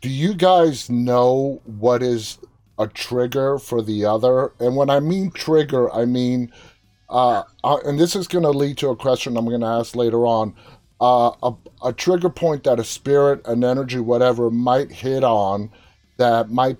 do 0.00 0.08
you 0.08 0.34
guys 0.34 0.90
know 0.90 1.62
what 1.64 2.02
is 2.02 2.38
a 2.78 2.88
trigger 2.88 3.58
for 3.58 3.82
the 3.82 4.04
other? 4.04 4.52
And 4.58 4.74
when 4.74 4.90
I 4.90 4.98
mean 4.98 5.30
trigger, 5.30 5.92
I 5.92 6.06
mean, 6.06 6.52
uh, 7.08 7.44
uh 7.62 7.78
and 7.84 8.00
this 8.00 8.16
is 8.16 8.26
going 8.26 8.44
to 8.44 8.50
lead 8.50 8.78
to 8.78 8.88
a 8.88 8.96
question 8.96 9.36
I'm 9.36 9.46
going 9.46 9.60
to 9.60 9.66
ask 9.66 9.94
later 9.94 10.26
on 10.26 10.54
uh, 11.00 11.32
a, 11.42 11.54
a 11.84 11.92
trigger 11.92 12.30
point 12.30 12.64
that 12.64 12.80
a 12.80 12.84
spirit, 12.84 13.46
an 13.46 13.64
energy, 13.64 14.00
whatever 14.00 14.50
might 14.50 14.90
hit 14.90 15.24
on 15.24 15.70
that 16.16 16.50
might 16.50 16.76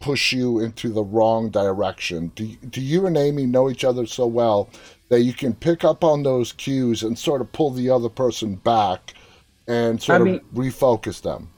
push 0.00 0.32
you 0.32 0.60
into 0.60 0.90
the 0.90 1.02
wrong 1.02 1.50
direction. 1.50 2.28
Do, 2.34 2.46
do 2.70 2.80
you 2.80 3.06
and 3.06 3.16
Amy 3.16 3.46
know 3.46 3.70
each 3.70 3.84
other 3.84 4.06
so 4.06 4.26
well 4.26 4.70
that 5.08 5.22
you 5.22 5.32
can 5.32 5.54
pick 5.54 5.84
up 5.84 6.04
on 6.04 6.22
those 6.22 6.52
cues 6.52 7.02
and 7.02 7.18
sort 7.18 7.40
of 7.40 7.50
pull 7.52 7.70
the 7.70 7.90
other 7.90 8.08
person 8.08 8.56
back 8.56 9.14
and 9.66 10.00
sort 10.00 10.20
I 10.20 10.24
mean, 10.24 10.34
of 10.36 10.42
refocus 10.52 11.20
them? 11.20 11.50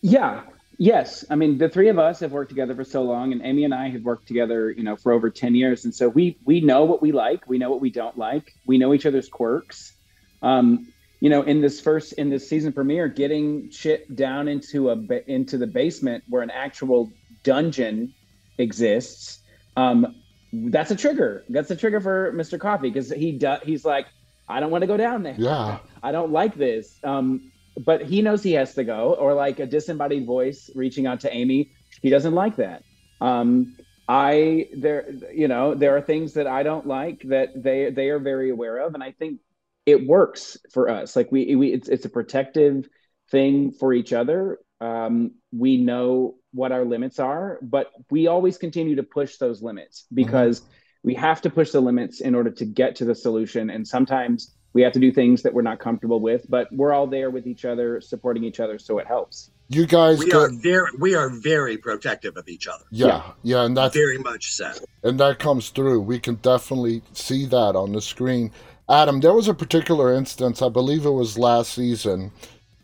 Yeah. 0.00 0.42
Yes. 0.78 1.24
I 1.30 1.36
mean, 1.36 1.58
the 1.58 1.68
three 1.68 1.88
of 1.88 1.98
us 1.98 2.18
have 2.20 2.32
worked 2.32 2.48
together 2.48 2.74
for 2.74 2.84
so 2.84 3.02
long 3.02 3.32
and 3.32 3.42
Amy 3.44 3.64
and 3.64 3.74
I 3.74 3.88
have 3.90 4.02
worked 4.02 4.26
together, 4.26 4.70
you 4.70 4.82
know, 4.82 4.96
for 4.96 5.12
over 5.12 5.30
10 5.30 5.54
years. 5.54 5.84
And 5.84 5.94
so 5.94 6.08
we, 6.08 6.38
we 6.44 6.60
know 6.60 6.84
what 6.84 7.02
we 7.02 7.12
like. 7.12 7.48
We 7.48 7.58
know 7.58 7.70
what 7.70 7.80
we 7.80 7.90
don't 7.90 8.16
like. 8.18 8.54
We 8.66 8.78
know 8.78 8.94
each 8.94 9.06
other's 9.06 9.28
quirks. 9.28 9.92
Um, 10.40 10.88
you 11.22 11.30
know, 11.30 11.42
in 11.42 11.60
this 11.60 11.80
first 11.80 12.14
in 12.14 12.30
this 12.30 12.48
season 12.48 12.72
premiere, 12.72 13.06
getting 13.06 13.70
Chip 13.70 14.12
down 14.16 14.48
into 14.48 14.90
a 14.90 14.96
into 15.28 15.56
the 15.56 15.68
basement 15.68 16.24
where 16.28 16.42
an 16.42 16.50
actual 16.50 17.12
dungeon 17.44 18.12
exists, 18.58 19.38
um, 19.76 20.16
that's 20.52 20.90
a 20.90 20.96
trigger. 20.96 21.44
That's 21.48 21.70
a 21.70 21.76
trigger 21.76 22.00
for 22.00 22.32
Mr. 22.32 22.58
Coffee 22.58 22.90
because 22.90 23.08
he 23.12 23.30
does. 23.30 23.60
He's 23.62 23.84
like, 23.84 24.06
I 24.48 24.58
don't 24.58 24.72
want 24.72 24.82
to 24.82 24.88
go 24.88 24.96
down 24.96 25.22
there. 25.22 25.36
Yeah, 25.38 25.78
I 26.02 26.10
don't 26.10 26.32
like 26.32 26.56
this. 26.56 26.98
Um, 27.04 27.52
but 27.86 28.02
he 28.02 28.20
knows 28.20 28.42
he 28.42 28.54
has 28.54 28.74
to 28.74 28.82
go. 28.82 29.14
Or 29.14 29.32
like 29.32 29.60
a 29.60 29.66
disembodied 29.66 30.26
voice 30.26 30.70
reaching 30.74 31.06
out 31.06 31.20
to 31.20 31.32
Amy, 31.32 31.70
he 32.00 32.10
doesn't 32.10 32.34
like 32.34 32.56
that. 32.56 32.82
Um, 33.20 33.76
I 34.08 34.70
there, 34.76 35.08
you 35.32 35.46
know, 35.46 35.76
there 35.76 35.96
are 35.96 36.00
things 36.00 36.32
that 36.32 36.48
I 36.48 36.64
don't 36.64 36.88
like 36.88 37.22
that 37.26 37.62
they 37.62 37.92
they 37.92 38.08
are 38.08 38.18
very 38.18 38.50
aware 38.50 38.78
of, 38.78 38.94
and 38.94 39.04
I 39.04 39.12
think 39.12 39.38
it 39.86 40.06
works 40.06 40.56
for 40.72 40.88
us. 40.88 41.16
Like 41.16 41.32
we, 41.32 41.56
we 41.56 41.72
it's, 41.72 41.88
it's 41.88 42.04
a 42.04 42.10
protective 42.10 42.88
thing 43.30 43.72
for 43.72 43.92
each 43.92 44.12
other. 44.12 44.58
Um, 44.80 45.32
we 45.52 45.76
know 45.76 46.36
what 46.52 46.72
our 46.72 46.84
limits 46.84 47.18
are, 47.18 47.58
but 47.62 47.90
we 48.10 48.26
always 48.26 48.58
continue 48.58 48.96
to 48.96 49.02
push 49.02 49.36
those 49.36 49.62
limits 49.62 50.02
mm-hmm. 50.02 50.16
because 50.16 50.60
mm-hmm. 50.60 50.70
we 51.04 51.14
have 51.14 51.40
to 51.42 51.50
push 51.50 51.70
the 51.70 51.80
limits 51.80 52.20
in 52.20 52.34
order 52.34 52.50
to 52.50 52.64
get 52.64 52.96
to 52.96 53.04
the 53.04 53.14
solution. 53.14 53.70
And 53.70 53.86
sometimes 53.86 54.54
we 54.74 54.82
have 54.82 54.92
to 54.92 55.00
do 55.00 55.12
things 55.12 55.42
that 55.42 55.52
we're 55.52 55.62
not 55.62 55.78
comfortable 55.78 56.20
with, 56.20 56.46
but 56.48 56.68
we're 56.72 56.92
all 56.92 57.06
there 57.06 57.30
with 57.30 57.46
each 57.46 57.64
other, 57.64 58.00
supporting 58.00 58.44
each 58.44 58.60
other, 58.60 58.78
so 58.78 58.98
it 58.98 59.06
helps. 59.06 59.50
You 59.68 59.86
guys, 59.86 60.18
we 60.18 60.32
are 60.32 60.50
very, 60.50 60.88
we 60.98 61.14
are 61.14 61.30
very 61.30 61.78
protective 61.78 62.36
of 62.36 62.48
each 62.48 62.66
other. 62.68 62.84
Yeah, 62.90 63.06
yeah, 63.06 63.32
yeah 63.42 63.64
and 63.64 63.76
that's 63.76 63.94
very 63.94 64.18
much 64.18 64.52
so. 64.52 64.70
And 65.02 65.18
that 65.20 65.38
comes 65.38 65.70
through. 65.70 66.00
We 66.00 66.18
can 66.18 66.36
definitely 66.36 67.02
see 67.12 67.46
that 67.46 67.76
on 67.76 67.92
the 67.92 68.02
screen. 68.02 68.50
Adam, 68.92 69.20
there 69.20 69.32
was 69.32 69.48
a 69.48 69.54
particular 69.54 70.12
instance, 70.12 70.60
I 70.60 70.68
believe 70.68 71.06
it 71.06 71.10
was 71.10 71.38
last 71.38 71.72
season, 71.72 72.30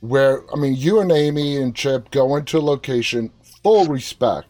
where 0.01 0.43
I 0.51 0.57
mean, 0.57 0.75
you 0.75 1.01
and 1.01 1.13
Amy 1.13 1.59
and 1.59 1.77
Chip 1.77 2.11
go 2.11 2.35
into 2.37 2.57
a 2.57 2.61
location, 2.61 3.31
full 3.63 3.85
respect. 3.85 4.49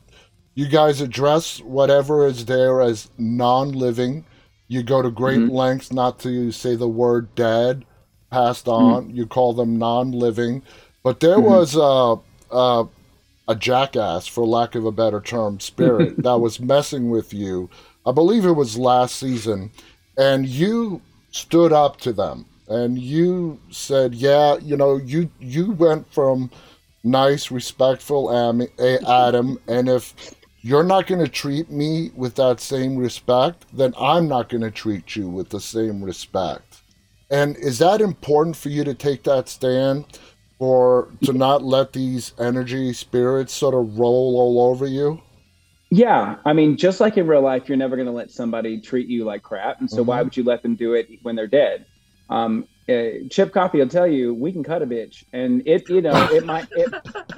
You 0.55 0.69
guys 0.69 1.01
address 1.01 1.61
whatever 1.61 2.29
is 2.29 2.45
there 2.45 2.81
as 2.81 3.11
non-living. 3.19 4.25
You 4.69 4.85
go 4.85 5.03
to 5.03 5.11
great 5.11 5.41
mm-hmm. 5.41 5.55
lengths 5.55 5.93
not 5.93 6.21
to 6.21 6.53
say 6.53 6.77
the 6.77 6.89
word 6.89 7.35
dead, 7.35 7.85
passed 8.31 8.69
on. 8.69 9.07
Mm-hmm. 9.07 9.17
You 9.17 9.27
call 9.27 9.53
them 9.53 9.79
non-living, 9.79 10.63
but 11.03 11.19
there 11.19 11.39
mm-hmm. 11.39 11.51
was 11.51 11.75
a, 11.75 12.57
a 12.57 12.89
a 13.49 13.57
jackass, 13.57 14.29
for 14.29 14.47
lack 14.47 14.77
of 14.77 14.85
a 14.85 14.93
better 14.93 15.21
term, 15.21 15.59
spirit 15.59 16.17
that 16.23 16.39
was 16.39 16.61
messing 16.61 17.11
with 17.11 17.35
you. 17.35 17.69
I 18.07 18.13
believe 18.13 18.45
it 18.45 18.53
was 18.53 18.79
last 18.79 19.17
season, 19.17 19.73
and 20.17 20.47
you 20.47 21.03
stood 21.31 21.73
up 21.73 21.99
to 22.01 22.13
them 22.13 22.47
and 22.69 22.99
you 22.99 23.59
said, 23.71 24.15
"Yeah, 24.15 24.57
you 24.59 24.77
know, 24.77 24.97
you 24.97 25.31
you 25.41 25.73
went 25.73 26.13
from 26.13 26.51
nice, 27.03 27.51
respectful 27.51 28.29
um, 28.29 28.63
eh, 28.79 28.99
Adam, 29.07 29.59
and 29.67 29.89
if 29.89 30.35
you're 30.61 30.85
not 30.85 31.07
going 31.07 31.25
to 31.25 31.31
treat 31.31 31.71
me 31.71 32.11
with 32.15 32.35
that 32.35 32.61
same 32.61 32.97
respect, 32.97 33.65
then 33.73 33.95
I'm 33.99 34.29
not 34.29 34.49
going 34.49 34.63
to 34.63 34.71
treat 34.71 35.17
you 35.17 35.29
with 35.29 35.49
the 35.51 35.61
same 35.61 36.03
respect." 36.03 36.83
And 37.31 37.57
is 37.57 37.79
that 37.79 38.01
important 38.01 38.57
for 38.57 38.69
you 38.71 38.85
to 38.85 38.95
take 38.95 39.25
that 39.25 39.49
stand? 39.49 40.07
or 40.61 41.09
to 41.23 41.33
not 41.33 41.63
let 41.63 41.93
these 41.93 42.33
energy 42.39 42.93
spirits 42.93 43.53
sort 43.53 43.75
of 43.75 43.99
roll 43.99 44.37
all 44.37 44.71
over 44.71 44.87
you? 44.87 45.21
Yeah, 45.91 46.37
I 46.45 46.53
mean, 46.53 46.77
just 46.77 47.01
like 47.01 47.17
in 47.17 47.27
real 47.27 47.41
life, 47.41 47.69
you're 47.69 47.79
never 47.79 47.97
going 47.97 48.07
to 48.07 48.13
let 48.13 48.31
somebody 48.31 48.81
treat 48.81 49.09
you 49.09 49.25
like 49.25 49.43
crap, 49.43 49.81
and 49.81 49.91
so 49.91 49.99
mm-hmm. 49.99 50.07
why 50.07 50.23
would 50.23 50.37
you 50.37 50.45
let 50.45 50.63
them 50.63 50.77
do 50.77 50.93
it 50.95 51.09
when 51.23 51.35
they're 51.35 51.47
dead? 51.47 51.87
Um, 52.29 52.69
uh, 52.89 53.27
Chip 53.31 53.53
Coffee 53.53 53.79
will 53.79 53.89
tell 53.89 54.07
you 54.07 54.35
we 54.35 54.53
can 54.53 54.63
cut 54.63 54.83
a 54.83 54.87
bitch, 54.87 55.25
and 55.33 55.63
it 55.67 55.89
you 55.89 56.03
know 56.03 56.29
it 56.31 56.45
might. 56.45 56.69
It, 56.73 56.93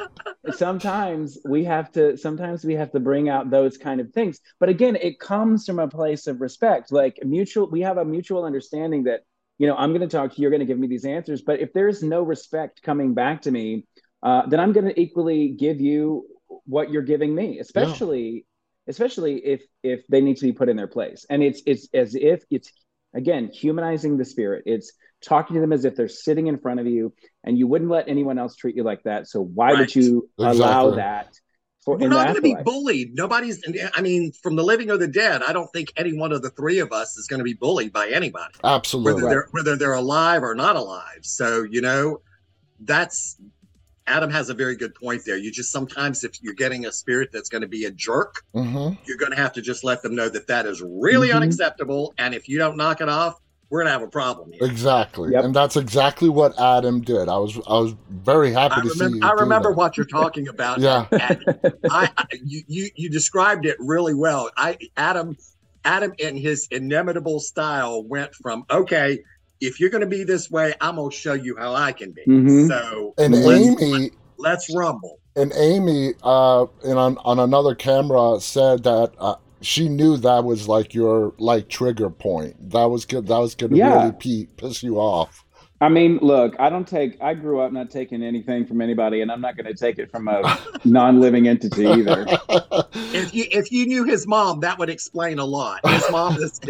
sometimes 0.56 1.38
we 1.44 1.64
have 1.64 1.92
to. 1.92 2.16
Sometimes 2.16 2.64
we 2.64 2.74
have 2.74 2.90
to 2.92 3.00
bring 3.00 3.28
out 3.28 3.50
those 3.50 3.76
kind 3.76 4.00
of 4.00 4.12
things. 4.12 4.40
But 4.58 4.68
again, 4.68 4.96
it 4.96 5.20
comes 5.20 5.64
from 5.64 5.78
a 5.78 5.88
place 5.88 6.26
of 6.26 6.40
respect, 6.40 6.90
like 6.92 7.18
mutual. 7.24 7.68
We 7.70 7.80
have 7.82 7.98
a 7.98 8.04
mutual 8.04 8.44
understanding 8.44 9.04
that 9.04 9.20
you 9.58 9.66
know 9.66 9.76
I'm 9.76 9.90
going 9.90 10.08
to 10.08 10.16
talk 10.16 10.32
to 10.32 10.36
you. 10.36 10.42
You're 10.42 10.50
going 10.50 10.60
to 10.60 10.66
give 10.66 10.78
me 10.78 10.88
these 10.88 11.04
answers. 11.04 11.42
But 11.42 11.60
if 11.60 11.72
there's 11.72 12.02
no 12.02 12.22
respect 12.22 12.82
coming 12.82 13.14
back 13.14 13.42
to 13.42 13.50
me, 13.50 13.86
uh, 14.22 14.46
then 14.46 14.60
I'm 14.60 14.72
going 14.72 14.86
to 14.86 15.00
equally 15.00 15.48
give 15.48 15.80
you 15.80 16.26
what 16.64 16.90
you're 16.90 17.02
giving 17.02 17.34
me, 17.34 17.58
especially. 17.58 18.30
Yeah. 18.30 18.40
especially 18.88 19.36
if 19.44 19.62
if 19.82 20.06
they 20.08 20.20
need 20.20 20.36
to 20.38 20.46
be 20.46 20.52
put 20.52 20.68
in 20.68 20.76
their 20.76 20.88
place 20.88 21.26
and 21.28 21.42
it's 21.42 21.60
it's 21.66 21.86
as 21.92 22.14
if 22.14 22.42
it's 22.50 22.72
again 23.14 23.50
humanizing 23.52 24.16
the 24.16 24.24
spirit 24.24 24.62
it's 24.64 24.92
talking 25.22 25.54
to 25.54 25.60
them 25.60 25.72
as 25.72 25.84
if 25.84 25.94
they're 25.94 26.08
sitting 26.08 26.46
in 26.46 26.58
front 26.58 26.80
of 26.80 26.86
you 26.86 27.12
and 27.44 27.58
you 27.58 27.66
wouldn't 27.66 27.90
let 27.90 28.08
anyone 28.08 28.38
else 28.38 28.56
treat 28.56 28.74
you 28.74 28.82
like 28.82 29.02
that 29.02 29.28
so 29.28 29.40
why 29.40 29.70
right. 29.70 29.80
would 29.80 29.94
you 29.94 30.28
exactly. 30.38 30.60
allow 30.60 30.90
that 30.92 31.28
for, 31.84 31.96
we're 31.96 32.08
not 32.08 32.24
going 32.24 32.36
to 32.36 32.42
be 32.42 32.56
bullied 32.64 33.14
nobody's 33.14 33.62
i 33.94 34.00
mean 34.00 34.32
from 34.42 34.56
the 34.56 34.62
living 34.62 34.90
or 34.90 34.96
the 34.96 35.08
dead 35.08 35.42
i 35.42 35.52
don't 35.52 35.70
think 35.72 35.92
any 35.96 36.16
one 36.16 36.32
of 36.32 36.42
the 36.42 36.50
three 36.50 36.78
of 36.78 36.92
us 36.92 37.16
is 37.16 37.26
going 37.26 37.38
to 37.38 37.44
be 37.44 37.54
bullied 37.54 37.92
by 37.92 38.08
anybody 38.08 38.54
absolutely 38.64 39.14
whether 39.14 39.28
they're 39.28 39.48
whether 39.52 39.76
they're 39.76 39.94
alive 39.94 40.42
or 40.42 40.54
not 40.54 40.76
alive 40.76 41.20
so 41.22 41.62
you 41.62 41.80
know 41.80 42.18
that's 42.80 43.36
Adam 44.10 44.30
has 44.30 44.50
a 44.50 44.54
very 44.54 44.76
good 44.76 44.94
point 44.94 45.22
there. 45.24 45.36
You 45.36 45.52
just 45.52 45.70
sometimes, 45.70 46.24
if 46.24 46.42
you're 46.42 46.54
getting 46.54 46.86
a 46.86 46.92
spirit 46.92 47.30
that's 47.32 47.48
going 47.48 47.62
to 47.62 47.68
be 47.68 47.84
a 47.84 47.90
jerk, 47.90 48.42
mm-hmm. 48.54 49.00
you're 49.06 49.16
going 49.16 49.30
to 49.30 49.38
have 49.38 49.52
to 49.54 49.62
just 49.62 49.84
let 49.84 50.02
them 50.02 50.14
know 50.14 50.28
that 50.28 50.48
that 50.48 50.66
is 50.66 50.82
really 50.82 51.28
mm-hmm. 51.28 51.36
unacceptable. 51.36 52.12
And 52.18 52.34
if 52.34 52.48
you 52.48 52.58
don't 52.58 52.76
knock 52.76 53.00
it 53.00 53.08
off, 53.08 53.40
we're 53.70 53.82
gonna 53.82 53.92
have 53.92 54.02
a 54.02 54.08
problem 54.08 54.50
here. 54.52 54.64
Exactly, 54.64 55.30
yep. 55.30 55.44
and 55.44 55.54
that's 55.54 55.76
exactly 55.76 56.28
what 56.28 56.58
Adam 56.58 57.02
did. 57.02 57.28
I 57.28 57.38
was 57.38 57.56
I 57.68 57.78
was 57.78 57.94
very 58.08 58.52
happy 58.52 58.74
I 58.78 58.80
to 58.82 58.88
remember, 58.88 59.16
see. 59.18 59.22
I 59.22 59.30
remember 59.30 59.70
what 59.70 59.96
you're 59.96 60.06
talking 60.20 60.48
about. 60.48 60.80
yeah, 60.80 61.06
I, 61.12 62.10
I, 62.16 62.26
you, 62.44 62.62
you 62.66 62.90
you 62.96 63.08
described 63.08 63.66
it 63.66 63.76
really 63.78 64.14
well. 64.14 64.50
I 64.56 64.76
Adam 64.96 65.36
Adam 65.84 66.12
in 66.18 66.36
his 66.36 66.66
inimitable 66.72 67.38
style 67.38 68.02
went 68.02 68.34
from 68.34 68.64
okay, 68.72 69.22
if 69.60 69.80
you're 69.80 69.90
going 69.90 70.02
to 70.02 70.06
be 70.06 70.24
this 70.24 70.50
way, 70.50 70.74
I'm 70.80 70.96
going 70.96 71.10
to 71.10 71.16
show 71.16 71.34
you 71.34 71.56
how 71.56 71.74
I 71.74 71.92
can 71.92 72.12
be. 72.12 72.22
Mm-hmm. 72.22 72.68
So 72.68 73.14
and 73.18 73.34
let's, 73.34 73.82
Amy, 73.82 74.10
let's 74.38 74.74
rumble. 74.74 75.20
And 75.36 75.52
Amy, 75.54 76.14
uh, 76.22 76.66
and 76.84 76.98
on 76.98 77.18
on 77.18 77.38
another 77.38 77.74
camera 77.74 78.40
said 78.40 78.84
that. 78.84 79.12
Uh, 79.18 79.36
she 79.62 79.90
knew 79.90 80.16
that 80.16 80.44
was 80.44 80.68
like 80.68 80.94
your 80.94 81.34
like 81.36 81.68
trigger 81.68 82.08
point. 82.08 82.70
That 82.70 82.86
was 82.86 83.04
good. 83.04 83.26
That 83.26 83.36
was 83.40 83.54
going 83.54 83.72
to 83.72 83.76
yeah. 83.76 83.94
really 83.94 84.12
pee, 84.12 84.48
piss 84.56 84.82
you 84.82 84.96
off. 84.96 85.44
I 85.82 85.88
mean, 85.88 86.18
look, 86.20 86.54
I 86.58 86.68
don't 86.68 86.86
take. 86.86 87.16
I 87.22 87.32
grew 87.32 87.60
up 87.60 87.72
not 87.72 87.90
taking 87.90 88.22
anything 88.22 88.66
from 88.66 88.82
anybody, 88.82 89.22
and 89.22 89.32
I'm 89.32 89.40
not 89.40 89.56
going 89.56 89.66
to 89.66 89.74
take 89.74 89.98
it 89.98 90.10
from 90.10 90.28
a 90.28 90.58
non-living 90.84 91.48
entity 91.48 91.86
either. 91.86 92.26
If 93.12 93.34
you 93.34 93.46
if 93.50 93.72
you 93.72 93.86
knew 93.86 94.04
his 94.04 94.26
mom, 94.26 94.60
that 94.60 94.78
would 94.78 94.90
explain 94.90 95.38
a 95.38 95.44
lot. 95.44 95.80
His 95.88 96.04
mom 96.10 96.36
is. 96.36 96.60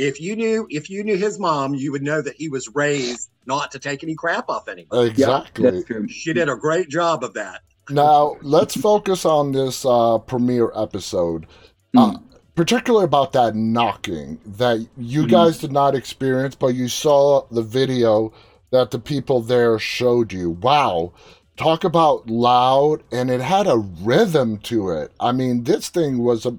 If 0.00 0.20
you 0.20 0.34
knew 0.34 0.66
if 0.70 0.88
you 0.88 1.04
knew 1.04 1.16
his 1.16 1.38
mom, 1.38 1.74
you 1.74 1.92
would 1.92 2.02
know 2.02 2.22
that 2.22 2.34
he 2.36 2.48
was 2.48 2.68
raised 2.74 3.28
not 3.46 3.70
to 3.72 3.78
take 3.78 4.02
any 4.02 4.14
crap 4.14 4.48
off 4.48 4.66
anyone. 4.66 5.06
Exactly. 5.06 5.84
She 6.08 6.32
did 6.32 6.48
a 6.48 6.56
great 6.56 6.88
job 6.88 7.22
of 7.22 7.34
that. 7.34 7.60
Now 7.90 8.36
let's 8.40 8.76
focus 8.76 9.24
on 9.24 9.52
this 9.52 9.84
uh, 9.84 10.18
premiere 10.18 10.72
episode. 10.74 11.46
Mm. 11.94 12.14
Uh, 12.14 12.18
particularly 12.54 13.04
about 13.04 13.32
that 13.32 13.54
knocking 13.54 14.38
that 14.44 14.86
you 14.96 15.22
mm-hmm. 15.22 15.30
guys 15.30 15.58
did 15.58 15.72
not 15.72 15.94
experience, 15.94 16.54
but 16.54 16.68
you 16.68 16.88
saw 16.88 17.46
the 17.50 17.62
video 17.62 18.32
that 18.70 18.90
the 18.90 18.98
people 18.98 19.40
there 19.40 19.78
showed 19.78 20.32
you. 20.32 20.50
Wow. 20.50 21.12
Talk 21.56 21.84
about 21.84 22.26
loud, 22.28 23.02
and 23.12 23.30
it 23.30 23.42
had 23.42 23.66
a 23.66 23.76
rhythm 23.76 24.56
to 24.58 24.90
it. 24.90 25.12
I 25.20 25.32
mean, 25.32 25.64
this 25.64 25.90
thing 25.90 26.18
was 26.18 26.46
a. 26.46 26.56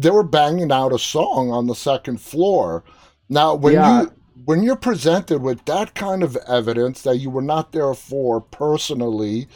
They 0.00 0.10
were 0.10 0.22
banging 0.22 0.72
out 0.72 0.92
a 0.92 0.98
song 0.98 1.50
on 1.50 1.66
the 1.66 1.74
second 1.74 2.20
floor. 2.20 2.82
Now, 3.28 3.54
when 3.54 3.74
yeah. 3.74 4.02
you 4.02 4.12
when 4.46 4.62
you're 4.62 4.76
presented 4.76 5.42
with 5.42 5.64
that 5.66 5.94
kind 5.94 6.22
of 6.22 6.36
evidence 6.48 7.02
that 7.02 7.18
you 7.18 7.28
were 7.28 7.42
not 7.42 7.72
there 7.72 7.92
for 7.94 8.40
personally, 8.40 9.46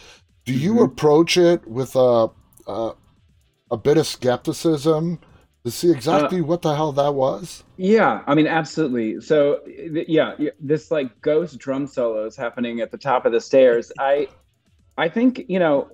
do 0.44 0.52
you 0.52 0.74
mm-hmm. 0.74 0.84
approach 0.84 1.38
it 1.38 1.66
with 1.66 1.96
a, 1.96 2.28
a 2.66 2.92
a 3.70 3.76
bit 3.76 3.96
of 3.96 4.06
skepticism? 4.06 5.18
to 5.64 5.70
see 5.70 5.90
exactly 5.90 6.40
uh, 6.40 6.44
what 6.44 6.60
the 6.60 6.74
hell 6.74 6.92
that 6.92 7.14
was? 7.14 7.64
Yeah, 7.78 8.22
I 8.26 8.34
mean, 8.34 8.46
absolutely. 8.46 9.20
So, 9.22 9.60
yeah, 9.66 10.34
this 10.60 10.90
like 10.90 11.18
ghost 11.22 11.58
drum 11.58 11.86
solos 11.86 12.36
happening 12.36 12.80
at 12.80 12.90
the 12.90 12.98
top 12.98 13.24
of 13.24 13.32
the 13.32 13.40
stairs. 13.40 13.90
I, 13.98 14.28
I 14.98 15.08
think 15.08 15.46
you 15.48 15.58
know, 15.58 15.90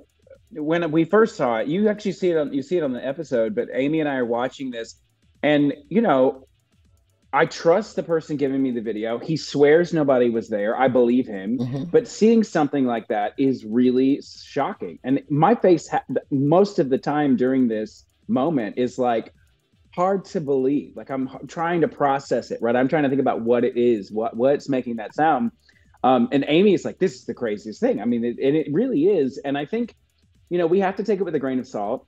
when 0.53 0.91
we 0.91 1.05
first 1.05 1.37
saw 1.37 1.59
it, 1.59 1.69
you 1.69 1.89
actually 1.89 2.13
see 2.13 2.31
it 2.31 2.37
on 2.37 2.53
you 2.53 2.63
see 2.63 2.77
it 2.77 2.83
on 2.83 2.93
the 2.93 3.07
episode. 3.07 3.55
But 3.55 3.69
Amy 3.73 4.01
and 4.01 4.09
I 4.09 4.17
are 4.17 4.25
watching 4.25 4.71
this, 4.71 4.97
and 5.43 5.73
you 5.89 6.01
know, 6.01 6.47
I 7.33 7.47
trust 7.47 7.97
the 7.97 8.03
person 8.03 8.37
giving 8.37 8.63
me 8.63 8.73
the 8.73 8.81
video. 8.81 9.19
He 9.19 9.37
swears 9.37 9.93
nobody 9.93 10.31
was 10.31 10.49
there. 10.49 10.77
I 10.77 10.89
believe 10.89 11.27
him. 11.27 11.59
Mm-hmm. 11.59 11.85
But 11.85 12.09
seeing 12.09 12.43
something 12.43 12.87
like 12.87 13.09
that 13.09 13.35
is 13.39 13.65
really 13.65 14.21
shocking. 14.23 14.99
And 15.05 15.23
my 15.31 15.55
face, 15.55 15.89
ha- 15.89 16.05
most 16.31 16.79
of 16.79 16.91
the 16.91 16.99
time 16.99 17.37
during 17.37 17.69
this 17.69 18.05
moment, 18.27 18.79
is 18.79 18.99
like 18.99 19.33
hard 19.95 20.25
to 20.25 20.41
believe. 20.41 20.97
Like 20.97 21.11
I'm 21.11 21.29
trying 21.47 21.83
to 21.83 21.89
process 21.89 22.51
it, 22.51 22.61
right? 22.61 22.75
I'm 22.75 22.89
trying 22.89 23.05
to 23.05 23.09
think 23.09 23.21
about 23.21 23.43
what 23.43 23.65
it 23.65 23.77
is, 23.77 24.11
what 24.11 24.37
what's 24.37 24.69
making 24.69 24.97
that 24.97 25.15
sound. 25.15 25.53
Um, 26.03 26.29
and 26.33 26.45
Amy 26.49 26.75
is 26.75 26.85
like, 26.85 26.99
this 26.99 27.15
is 27.15 27.27
the 27.27 27.35
craziest 27.35 27.79
thing. 27.79 28.01
I 28.01 28.07
mean, 28.07 28.25
it, 28.25 28.39
and 28.43 28.57
it 28.57 28.69
really 28.73 29.05
is. 29.05 29.39
And 29.39 29.59
I 29.59 29.67
think, 29.67 29.95
you 30.51 30.59
know, 30.59 30.67
we 30.67 30.81
have 30.81 30.97
to 30.97 31.05
take 31.05 31.21
it 31.21 31.23
with 31.23 31.35
a 31.35 31.39
grain 31.39 31.59
of 31.59 31.67
salt. 31.67 32.07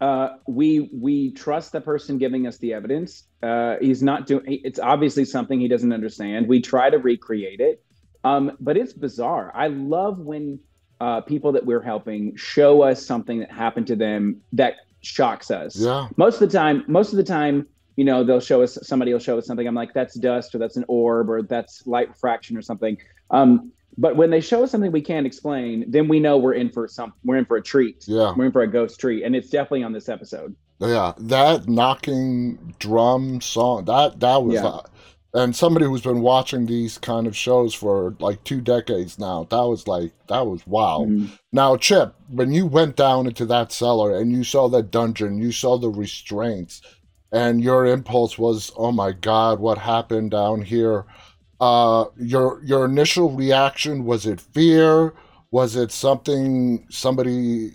Uh, 0.00 0.36
we 0.46 0.90
we 0.92 1.32
trust 1.32 1.72
the 1.72 1.80
person 1.80 2.18
giving 2.18 2.46
us 2.46 2.58
the 2.58 2.74
evidence. 2.74 3.24
Uh, 3.42 3.76
he's 3.80 4.02
not 4.02 4.26
doing. 4.26 4.42
It's 4.46 4.78
obviously 4.78 5.24
something 5.24 5.60
he 5.60 5.68
doesn't 5.68 5.92
understand. 5.92 6.48
We 6.48 6.60
try 6.60 6.90
to 6.90 6.98
recreate 6.98 7.60
it, 7.60 7.82
um, 8.24 8.52
but 8.60 8.76
it's 8.76 8.92
bizarre. 8.92 9.52
I 9.54 9.68
love 9.68 10.18
when 10.18 10.60
uh, 11.00 11.20
people 11.22 11.52
that 11.52 11.64
we're 11.64 11.82
helping 11.82 12.36
show 12.36 12.82
us 12.82 13.06
something 13.06 13.40
that 13.40 13.52
happened 13.52 13.86
to 13.86 13.96
them 13.96 14.42
that 14.52 14.74
shocks 15.00 15.50
us. 15.50 15.76
Yeah. 15.76 16.08
Most 16.16 16.34
of 16.42 16.50
the 16.50 16.58
time, 16.58 16.84
most 16.86 17.12
of 17.12 17.16
the 17.16 17.24
time, 17.24 17.66
you 17.96 18.04
know, 18.04 18.24
they'll 18.24 18.40
show 18.40 18.62
us 18.62 18.78
somebody 18.82 19.12
will 19.12 19.20
show 19.20 19.38
us 19.38 19.46
something. 19.46 19.66
I'm 19.66 19.74
like, 19.74 19.94
that's 19.94 20.14
dust 20.14 20.54
or 20.54 20.58
that's 20.58 20.76
an 20.76 20.84
orb 20.88 21.30
or 21.30 21.42
that's 21.42 21.86
light 21.86 22.08
refraction 22.08 22.56
or 22.56 22.62
something. 22.62 22.98
Um, 23.30 23.72
but 23.98 24.14
when 24.14 24.30
they 24.30 24.40
show 24.40 24.62
us 24.62 24.70
something 24.70 24.92
we 24.92 25.02
can't 25.02 25.26
explain, 25.26 25.84
then 25.88 26.06
we 26.06 26.20
know 26.20 26.38
we're 26.38 26.54
in 26.54 26.70
for 26.70 26.86
some 26.86 27.12
we're 27.24 27.36
in 27.36 27.44
for 27.44 27.56
a 27.56 27.62
treat. 27.62 28.04
Yeah. 28.06 28.32
We're 28.34 28.46
in 28.46 28.52
for 28.52 28.62
a 28.62 28.70
ghost 28.70 29.00
treat. 29.00 29.24
And 29.24 29.34
it's 29.34 29.50
definitely 29.50 29.82
on 29.82 29.92
this 29.92 30.08
episode. 30.08 30.54
Yeah. 30.78 31.12
That 31.18 31.68
knocking 31.68 32.74
drum 32.78 33.40
song 33.40 33.84
that 33.86 34.20
that 34.20 34.44
was 34.44 34.54
yeah. 34.54 34.66
uh, 34.66 34.82
and 35.34 35.54
somebody 35.54 35.84
who's 35.84 36.00
been 36.00 36.20
watching 36.20 36.64
these 36.64 36.96
kind 36.96 37.26
of 37.26 37.36
shows 37.36 37.74
for 37.74 38.14
like 38.20 38.42
two 38.44 38.60
decades 38.60 39.18
now 39.18 39.46
that 39.50 39.62
was 39.62 39.86
like 39.86 40.12
that 40.28 40.46
was 40.46 40.66
wow 40.66 41.04
mm-hmm. 41.06 41.26
now 41.52 41.76
chip 41.76 42.14
when 42.30 42.50
you 42.50 42.64
went 42.64 42.96
down 42.96 43.26
into 43.26 43.44
that 43.44 43.70
cellar 43.70 44.18
and 44.18 44.32
you 44.32 44.42
saw 44.42 44.68
that 44.68 44.90
dungeon 44.90 45.36
you 45.36 45.52
saw 45.52 45.76
the 45.76 45.90
restraints 45.90 46.80
and 47.30 47.62
your 47.62 47.84
impulse 47.84 48.38
was 48.38 48.72
oh 48.76 48.90
my 48.90 49.12
god 49.12 49.60
what 49.60 49.76
happened 49.76 50.30
down 50.30 50.62
here 50.62 51.04
uh 51.60 52.06
your 52.16 52.62
your 52.64 52.84
initial 52.84 53.30
reaction 53.30 54.04
was 54.04 54.26
it 54.26 54.40
fear 54.40 55.14
Was 55.50 55.76
it 55.76 55.92
something 55.92 56.86
somebody 56.90 57.72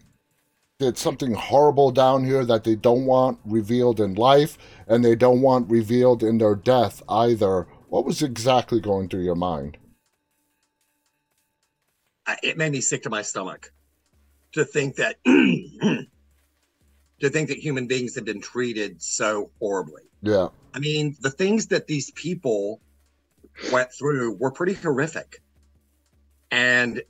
did 0.80 0.98
something 0.98 1.34
horrible 1.34 1.92
down 1.92 2.26
here 2.26 2.46
that 2.46 2.64
they 2.64 2.76
don't 2.76 3.06
want 3.06 3.40
revealed 3.46 4.00
in 4.00 4.16
life 4.16 4.58
and 4.88 5.04
they 5.04 5.16
don't 5.16 5.42
want 5.42 5.70
revealed 5.70 6.24
in 6.24 6.38
their 6.38 6.56
death 6.56 7.02
either? 7.10 7.68
What 7.90 8.06
was 8.06 8.22
exactly 8.22 8.80
going 8.80 9.10
through 9.10 9.24
your 9.24 9.36
mind? 9.36 9.78
It 12.42 12.58
made 12.58 12.72
me 12.72 12.82
sick 12.82 13.04
to 13.04 13.10
my 13.10 13.22
stomach 13.22 13.72
to 14.54 14.66
think 14.66 14.96
that 14.96 15.18
to 15.26 17.30
think 17.30 17.50
that 17.50 17.58
human 17.58 17.88
beings 17.88 18.16
have 18.16 18.26
been 18.26 18.42
treated 18.42 19.02
so 19.02 19.52
horribly. 19.60 20.04
Yeah. 20.22 20.50
I 20.74 20.80
mean, 20.80 21.16
the 21.22 21.32
things 21.32 21.68
that 21.68 21.88
these 21.88 22.12
people 22.12 22.82
went 23.72 23.92
through 23.94 24.38
were 24.40 24.52
pretty 24.52 24.74
horrific. 24.74 25.42
And 26.52 27.02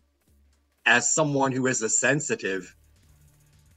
as 0.86 1.14
someone 1.14 1.52
who 1.52 1.68
is 1.68 1.82
a 1.82 1.90
sensitive 1.90 2.76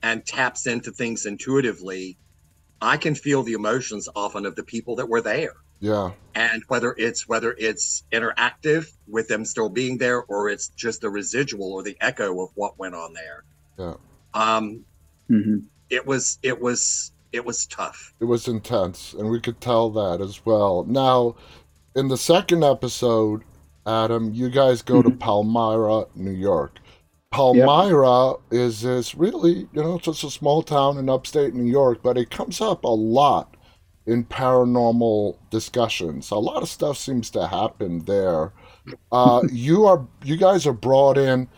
and 0.02 0.24
taps 0.24 0.66
into 0.66 0.90
things 0.90 1.26
intuitively, 1.26 2.18
I 2.80 2.96
can 2.96 3.14
feel 3.14 3.42
the 3.42 3.54
emotions 3.54 4.08
often 4.14 4.46
of 4.46 4.56
the 4.56 4.62
people 4.62 4.96
that 4.96 5.08
were 5.08 5.20
there. 5.20 5.54
Yeah. 5.80 6.12
And 6.34 6.62
whether 6.68 6.94
it's 6.96 7.28
whether 7.28 7.54
it's 7.58 8.04
interactive 8.12 8.86
with 9.06 9.28
them 9.28 9.44
still 9.44 9.68
being 9.68 9.98
there 9.98 10.22
or 10.24 10.48
it's 10.48 10.68
just 10.68 11.00
the 11.00 11.10
residual 11.10 11.72
or 11.72 11.82
the 11.82 11.96
echo 12.00 12.42
of 12.42 12.50
what 12.54 12.78
went 12.78 12.94
on 12.94 13.12
there. 13.12 13.44
Yeah. 13.78 13.94
Um 14.34 14.84
mm-hmm. 15.30 15.58
it 15.90 16.06
was 16.06 16.38
it 16.42 16.60
was 16.60 17.12
it 17.32 17.44
was 17.44 17.66
tough. 17.66 18.14
It 18.20 18.24
was 18.24 18.48
intense, 18.48 19.12
and 19.12 19.28
we 19.28 19.40
could 19.40 19.60
tell 19.60 19.90
that 19.90 20.20
as 20.20 20.46
well. 20.46 20.84
Now, 20.84 21.36
in 21.96 22.08
the 22.08 22.16
second 22.16 22.62
episode, 22.62 23.42
Adam, 23.86 24.32
you 24.32 24.50
guys 24.50 24.82
go 24.82 25.00
mm-hmm. 25.00 25.10
to 25.10 25.16
Palmyra, 25.16 26.04
New 26.14 26.30
York. 26.30 26.78
Palmyra 27.32 28.28
yep. 28.28 28.38
is 28.50 28.82
this 28.82 29.14
really, 29.14 29.66
you 29.72 29.82
know, 29.82 29.98
just 29.98 30.22
a 30.22 30.30
small 30.30 30.62
town 30.62 30.98
in 30.98 31.08
upstate 31.08 31.54
New 31.54 31.70
York, 31.70 32.00
but 32.02 32.16
it 32.16 32.30
comes 32.30 32.60
up 32.60 32.84
a 32.84 32.88
lot 32.88 33.56
in 34.06 34.24
paranormal 34.24 35.36
discussions. 35.50 36.30
A 36.30 36.36
lot 36.36 36.62
of 36.62 36.68
stuff 36.68 36.96
seems 36.96 37.30
to 37.30 37.46
happen 37.46 38.04
there. 38.04 38.52
Uh, 39.10 39.42
you 39.52 39.86
are, 39.86 40.06
you 40.22 40.36
guys 40.36 40.66
are 40.66 40.72
brought 40.72 41.18
in 41.18 41.48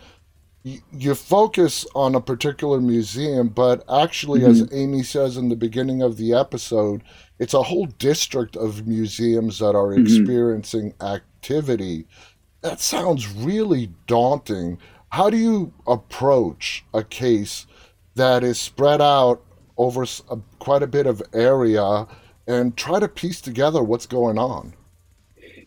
you 0.93 1.15
focus 1.15 1.87
on 1.95 2.15
a 2.15 2.21
particular 2.21 2.81
museum, 2.81 3.49
but 3.49 3.85
actually, 3.91 4.41
mm-hmm. 4.41 4.51
as 4.51 4.73
Amy 4.73 5.03
says 5.03 5.37
in 5.37 5.49
the 5.49 5.57
beginning 5.57 6.03
of 6.03 6.17
the 6.17 6.35
episode, 6.35 7.03
it's 7.39 7.55
a 7.55 7.63
whole 7.63 7.87
district 7.87 8.57
of 8.57 8.87
museums 8.87 9.59
that 9.59 9.75
are 9.75 9.89
mm-hmm. 9.89 10.03
experiencing 10.03 10.95
activity. 11.01 12.07
That 12.63 12.81
sounds 12.81 13.29
really 13.29 13.91
daunting. 14.07 14.79
How 15.11 15.31
do 15.31 15.37
you 15.37 15.73
approach 15.87 16.85
a 16.93 17.05
case 17.05 17.67
that 18.17 18.43
is 18.43 18.61
spread 18.61 19.01
out 19.01 19.43
over 19.77 20.03
a, 20.03 20.37
quite 20.59 20.83
a 20.83 20.87
bit 20.87 21.07
of 21.07 21.23
area 21.33 22.07
and 22.47 22.77
try 22.77 22.99
to 22.99 23.09
piece 23.09 23.41
together 23.41 23.83
what's 23.83 24.07
going 24.07 24.39
on? 24.39 24.75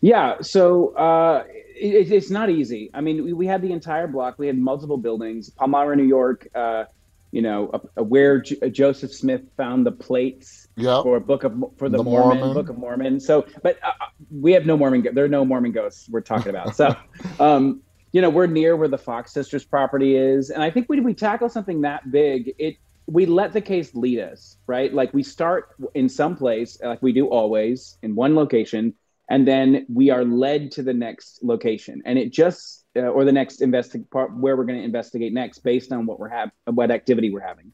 Yeah, 0.02 0.42
so 0.42 0.94
uh, 0.96 1.44
it, 1.48 2.12
it's 2.12 2.30
not 2.30 2.50
easy. 2.50 2.90
I 2.92 3.00
mean, 3.00 3.24
we, 3.24 3.32
we, 3.32 3.46
had 3.46 3.62
the 3.62 3.72
entire 3.72 4.06
block. 4.06 4.38
We 4.38 4.48
had 4.48 4.58
multiple 4.58 4.98
buildings. 4.98 5.48
Palmyra, 5.50 5.96
New 5.96 6.02
York. 6.02 6.48
Uh, 6.54 6.84
you 7.32 7.40
know, 7.42 7.66
where 7.96 8.40
J- 8.40 8.70
Joseph 8.70 9.12
Smith 9.12 9.42
found 9.56 9.84
the 9.86 9.90
plates 9.90 10.68
yep. 10.76 11.02
for 11.02 11.18
Book 11.18 11.44
of 11.44 11.52
for 11.78 11.88
the, 11.88 11.96
the 11.96 12.04
Mormon, 12.04 12.38
Mormon, 12.38 12.54
Book 12.54 12.68
of 12.68 12.78
Mormon. 12.78 13.18
So, 13.18 13.46
but 13.62 13.78
uh, 13.82 13.88
uh 13.88 14.06
we 14.30 14.52
have 14.52 14.66
no 14.66 14.76
Mormon. 14.76 15.06
There 15.12 15.24
are 15.24 15.28
no 15.28 15.44
Mormon 15.44 15.72
ghosts 15.72 16.08
we're 16.08 16.20
talking 16.20 16.50
about. 16.50 16.76
So, 16.76 16.94
um, 17.40 17.82
you 18.12 18.20
know, 18.20 18.30
we're 18.30 18.46
near 18.46 18.76
where 18.76 18.88
the 18.88 18.98
Fox 18.98 19.32
sisters 19.32 19.64
property 19.64 20.14
is, 20.14 20.50
and 20.50 20.62
I 20.62 20.70
think 20.70 20.88
when 20.88 21.02
we 21.02 21.14
tackle 21.14 21.48
something 21.48 21.80
that 21.80 22.12
big, 22.12 22.54
it 22.58 22.76
we 23.06 23.26
let 23.26 23.52
the 23.52 23.60
case 23.60 23.94
lead 23.94 24.20
us, 24.20 24.58
right? 24.66 24.92
Like 24.92 25.12
we 25.12 25.22
start 25.22 25.70
in 25.94 26.08
some 26.08 26.36
place, 26.36 26.78
like 26.80 27.02
we 27.02 27.12
do 27.12 27.26
always, 27.26 27.98
in 28.02 28.14
one 28.14 28.36
location, 28.36 28.94
and 29.28 29.48
then 29.48 29.86
we 29.88 30.10
are 30.10 30.24
led 30.24 30.70
to 30.72 30.82
the 30.82 30.92
next 30.92 31.42
location 31.42 32.02
and 32.04 32.18
it 32.18 32.32
just 32.32 32.81
uh, 32.96 33.00
or 33.00 33.24
the 33.24 33.32
next 33.32 33.62
investigate 33.62 34.10
part 34.10 34.34
where 34.36 34.56
we're 34.56 34.64
going 34.64 34.78
to 34.78 34.84
investigate 34.84 35.32
next 35.32 35.60
based 35.60 35.92
on 35.92 36.06
what 36.06 36.18
we're 36.18 36.28
having 36.28 36.52
what 36.66 36.90
activity 36.90 37.30
we're 37.30 37.40
having 37.40 37.72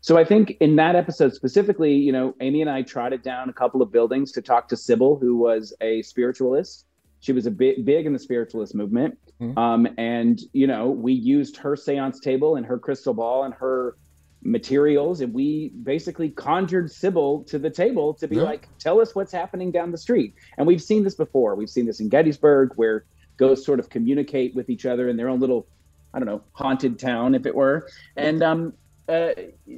so 0.00 0.16
i 0.16 0.24
think 0.24 0.56
in 0.60 0.76
that 0.76 0.96
episode 0.96 1.34
specifically 1.34 1.94
you 1.94 2.12
know 2.12 2.34
amy 2.40 2.60
and 2.60 2.70
i 2.70 2.82
trotted 2.82 3.22
down 3.22 3.48
a 3.48 3.52
couple 3.52 3.82
of 3.82 3.90
buildings 3.92 4.32
to 4.32 4.42
talk 4.42 4.68
to 4.68 4.76
sybil 4.76 5.16
who 5.16 5.36
was 5.36 5.74
a 5.80 6.02
spiritualist 6.02 6.86
she 7.20 7.32
was 7.32 7.46
a 7.46 7.50
bit 7.50 7.84
big 7.84 8.06
in 8.06 8.12
the 8.12 8.18
spiritualist 8.18 8.74
movement 8.74 9.16
mm-hmm. 9.40 9.58
um, 9.58 9.86
and 9.98 10.40
you 10.52 10.66
know 10.66 10.90
we 10.90 11.12
used 11.12 11.56
her 11.56 11.76
seance 11.76 12.20
table 12.20 12.56
and 12.56 12.66
her 12.66 12.78
crystal 12.78 13.14
ball 13.14 13.44
and 13.44 13.54
her 13.54 13.96
materials 14.42 15.20
and 15.20 15.32
we 15.32 15.70
basically 15.82 16.30
conjured 16.30 16.90
Sybil 16.90 17.44
to 17.44 17.58
the 17.58 17.70
table 17.70 18.14
to 18.14 18.28
be 18.28 18.36
yeah. 18.36 18.42
like, 18.42 18.68
tell 18.78 19.00
us 19.00 19.14
what's 19.14 19.32
happening 19.32 19.70
down 19.70 19.90
the 19.92 19.98
street. 19.98 20.34
And 20.56 20.66
we've 20.66 20.82
seen 20.82 21.04
this 21.04 21.14
before. 21.14 21.54
We've 21.54 21.70
seen 21.70 21.86
this 21.86 22.00
in 22.00 22.08
Gettysburg 22.08 22.72
where 22.76 23.04
ghosts 23.40 23.64
sort 23.64 23.80
of 23.80 23.88
communicate 23.88 24.54
with 24.54 24.68
each 24.68 24.84
other 24.86 25.08
in 25.08 25.16
their 25.16 25.28
own 25.28 25.40
little, 25.40 25.66
I 26.14 26.18
don't 26.18 26.26
know, 26.26 26.42
haunted 26.52 26.98
town, 26.98 27.34
if 27.34 27.46
it 27.46 27.54
were. 27.54 27.88
And 28.16 28.42
um, 28.42 28.74
uh, 29.08 29.30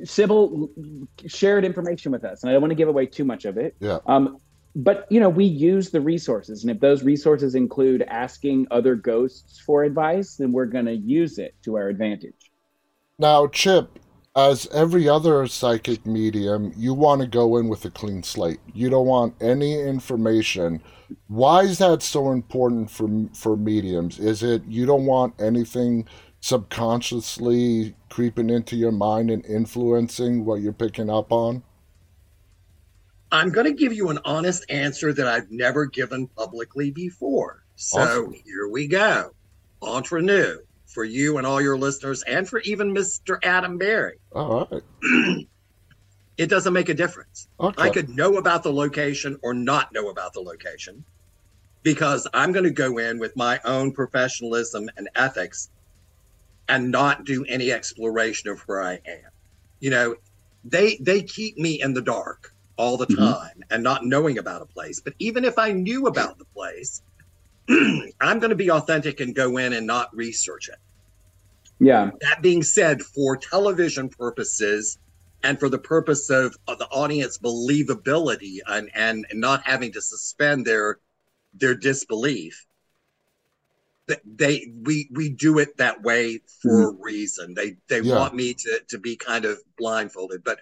Sybil 0.04 0.68
shared 1.26 1.64
information 1.64 2.10
with 2.12 2.24
us, 2.24 2.42
and 2.42 2.50
I 2.50 2.52
don't 2.52 2.60
want 2.60 2.72
to 2.72 2.80
give 2.82 2.88
away 2.88 3.06
too 3.06 3.24
much 3.24 3.44
of 3.44 3.56
it. 3.56 3.76
Yeah. 3.78 3.98
Um, 4.06 4.38
but 4.74 5.06
you 5.10 5.20
know, 5.20 5.28
we 5.28 5.44
use 5.44 5.90
the 5.90 6.00
resources, 6.00 6.64
and 6.64 6.70
if 6.70 6.80
those 6.80 7.02
resources 7.04 7.54
include 7.54 8.02
asking 8.02 8.66
other 8.70 8.96
ghosts 8.96 9.60
for 9.60 9.84
advice, 9.84 10.36
then 10.36 10.50
we're 10.50 10.66
going 10.66 10.86
to 10.86 10.96
use 10.96 11.38
it 11.38 11.54
to 11.62 11.76
our 11.76 11.88
advantage. 11.88 12.50
Now, 13.18 13.46
Chip, 13.46 13.98
as 14.34 14.66
every 14.72 15.08
other 15.08 15.46
psychic 15.46 16.06
medium, 16.06 16.72
you 16.76 16.94
want 16.94 17.20
to 17.20 17.26
go 17.26 17.56
in 17.58 17.68
with 17.68 17.84
a 17.84 17.90
clean 17.90 18.22
slate. 18.22 18.60
You 18.72 18.88
don't 18.88 19.06
want 19.06 19.34
any 19.42 19.78
information. 19.78 20.82
Why 21.28 21.62
is 21.62 21.78
that 21.78 22.02
so 22.02 22.30
important 22.30 22.90
for 22.90 23.08
for 23.34 23.56
mediums? 23.56 24.18
Is 24.18 24.42
it 24.42 24.62
you 24.66 24.86
don't 24.86 25.04
want 25.04 25.38
anything 25.40 26.08
subconsciously 26.40 27.94
creeping 28.08 28.50
into 28.50 28.74
your 28.74 28.92
mind 28.92 29.30
and 29.30 29.44
influencing 29.44 30.44
what 30.44 30.62
you're 30.62 30.72
picking 30.72 31.10
up 31.10 31.30
on? 31.30 31.62
I'm 33.30 33.50
going 33.50 33.66
to 33.66 33.72
give 33.72 33.92
you 33.92 34.10
an 34.10 34.18
honest 34.24 34.64
answer 34.68 35.12
that 35.12 35.26
I've 35.26 35.50
never 35.50 35.86
given 35.86 36.26
publicly 36.28 36.90
before. 36.90 37.64
So 37.76 38.00
awesome. 38.00 38.32
here 38.32 38.68
we 38.68 38.86
go. 38.86 39.34
Entre 39.80 40.20
nous 40.20 40.58
for 40.92 41.04
you 41.04 41.38
and 41.38 41.46
all 41.46 41.60
your 41.60 41.76
listeners 41.76 42.22
and 42.24 42.48
for 42.48 42.60
even 42.60 42.94
Mr. 42.94 43.38
Adam 43.42 43.78
Berry. 43.78 44.18
All 44.32 44.68
right. 44.70 45.46
it 46.36 46.46
doesn't 46.46 46.72
make 46.72 46.88
a 46.88 46.94
difference. 46.94 47.48
Okay. 47.58 47.82
I 47.82 47.90
could 47.90 48.08
know 48.08 48.36
about 48.36 48.62
the 48.62 48.72
location 48.72 49.38
or 49.42 49.54
not 49.54 49.92
know 49.92 50.10
about 50.10 50.32
the 50.32 50.40
location 50.40 51.04
because 51.82 52.26
I'm 52.32 52.52
going 52.52 52.64
to 52.64 52.70
go 52.70 52.98
in 52.98 53.18
with 53.18 53.36
my 53.36 53.60
own 53.64 53.92
professionalism 53.92 54.88
and 54.96 55.08
ethics 55.14 55.70
and 56.68 56.90
not 56.90 57.24
do 57.24 57.44
any 57.46 57.72
exploration 57.72 58.50
of 58.50 58.60
where 58.62 58.82
I 58.82 58.94
am. 59.06 59.30
You 59.80 59.90
know, 59.90 60.16
they 60.64 60.96
they 61.00 61.22
keep 61.22 61.58
me 61.58 61.82
in 61.82 61.92
the 61.92 62.02
dark 62.02 62.54
all 62.76 62.96
the 62.96 63.06
mm-hmm. 63.06 63.22
time 63.22 63.62
and 63.70 63.82
not 63.82 64.04
knowing 64.04 64.38
about 64.38 64.62
a 64.62 64.66
place. 64.66 65.00
But 65.00 65.14
even 65.18 65.44
if 65.44 65.58
I 65.58 65.72
knew 65.72 66.06
about 66.06 66.38
the 66.38 66.44
place, 66.46 67.02
I'm 68.20 68.38
going 68.38 68.50
to 68.50 68.56
be 68.56 68.70
authentic 68.70 69.20
and 69.20 69.34
go 69.34 69.56
in 69.56 69.72
and 69.72 69.86
not 69.86 70.14
research 70.14 70.68
it. 70.68 70.76
Yeah. 71.78 72.10
That 72.20 72.42
being 72.42 72.62
said, 72.62 73.02
for 73.02 73.36
television 73.36 74.08
purposes 74.08 74.98
and 75.42 75.58
for 75.58 75.68
the 75.68 75.78
purpose 75.78 76.30
of, 76.30 76.56
of 76.68 76.78
the 76.78 76.86
audience 76.86 77.38
believability 77.38 78.58
and, 78.66 78.90
and 78.94 79.26
not 79.34 79.66
having 79.66 79.92
to 79.92 80.00
suspend 80.00 80.66
their 80.66 80.98
their 81.54 81.74
disbelief, 81.74 82.66
they 84.24 84.72
we 84.82 85.08
we 85.12 85.28
do 85.28 85.58
it 85.58 85.76
that 85.76 86.02
way 86.02 86.40
for 86.62 86.70
mm-hmm. 86.70 87.00
a 87.00 87.02
reason. 87.02 87.54
They 87.54 87.76
they 87.88 88.00
yeah. 88.00 88.16
want 88.16 88.34
me 88.34 88.54
to 88.54 88.80
to 88.88 88.98
be 88.98 89.16
kind 89.16 89.44
of 89.44 89.58
blindfolded. 89.78 90.44
But 90.44 90.60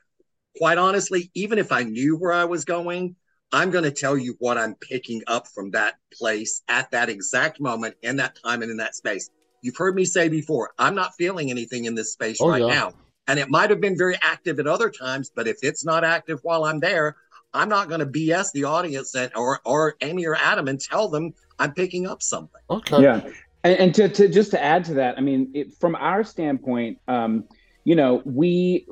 quite 0.56 0.78
honestly, 0.78 1.30
even 1.34 1.58
if 1.58 1.72
I 1.72 1.82
knew 1.82 2.16
where 2.16 2.32
I 2.32 2.44
was 2.44 2.64
going, 2.64 3.16
I'm 3.52 3.70
going 3.70 3.84
to 3.84 3.90
tell 3.90 4.16
you 4.16 4.36
what 4.38 4.56
I'm 4.58 4.74
picking 4.76 5.22
up 5.26 5.48
from 5.48 5.70
that 5.72 5.96
place 6.12 6.62
at 6.68 6.90
that 6.92 7.08
exact 7.08 7.60
moment, 7.60 7.96
in 8.02 8.16
that 8.16 8.38
time, 8.42 8.62
and 8.62 8.70
in 8.70 8.76
that 8.78 8.94
space. 8.94 9.30
You've 9.62 9.76
heard 9.76 9.94
me 9.94 10.04
say 10.04 10.28
before, 10.28 10.70
I'm 10.78 10.94
not 10.94 11.14
feeling 11.16 11.50
anything 11.50 11.84
in 11.84 11.94
this 11.94 12.12
space 12.12 12.38
oh, 12.40 12.48
right 12.48 12.62
yeah. 12.62 12.68
now. 12.68 12.92
And 13.26 13.38
it 13.38 13.50
might 13.50 13.70
have 13.70 13.80
been 13.80 13.96
very 13.96 14.16
active 14.22 14.58
at 14.58 14.66
other 14.66 14.90
times, 14.90 15.30
but 15.34 15.46
if 15.46 15.58
it's 15.62 15.84
not 15.84 16.04
active 16.04 16.40
while 16.42 16.64
I'm 16.64 16.80
there, 16.80 17.16
I'm 17.52 17.68
not 17.68 17.88
going 17.88 18.00
to 18.00 18.06
BS 18.06 18.52
the 18.52 18.64
audience 18.64 19.14
and, 19.14 19.30
or 19.34 19.60
or 19.64 19.96
Amy 20.00 20.26
or 20.26 20.36
Adam 20.36 20.68
and 20.68 20.80
tell 20.80 21.08
them 21.08 21.34
I'm 21.58 21.72
picking 21.74 22.06
up 22.06 22.22
something. 22.22 22.60
Okay. 22.70 23.02
Yeah. 23.02 23.28
And, 23.64 23.78
and 23.78 23.94
to, 23.96 24.08
to 24.08 24.28
just 24.28 24.50
to 24.52 24.62
add 24.62 24.84
to 24.86 24.94
that, 24.94 25.18
I 25.18 25.20
mean, 25.20 25.50
it, 25.52 25.74
from 25.74 25.94
our 25.96 26.24
standpoint, 26.24 26.98
um, 27.08 27.44
you 27.84 27.94
know, 27.94 28.22
we 28.24 28.86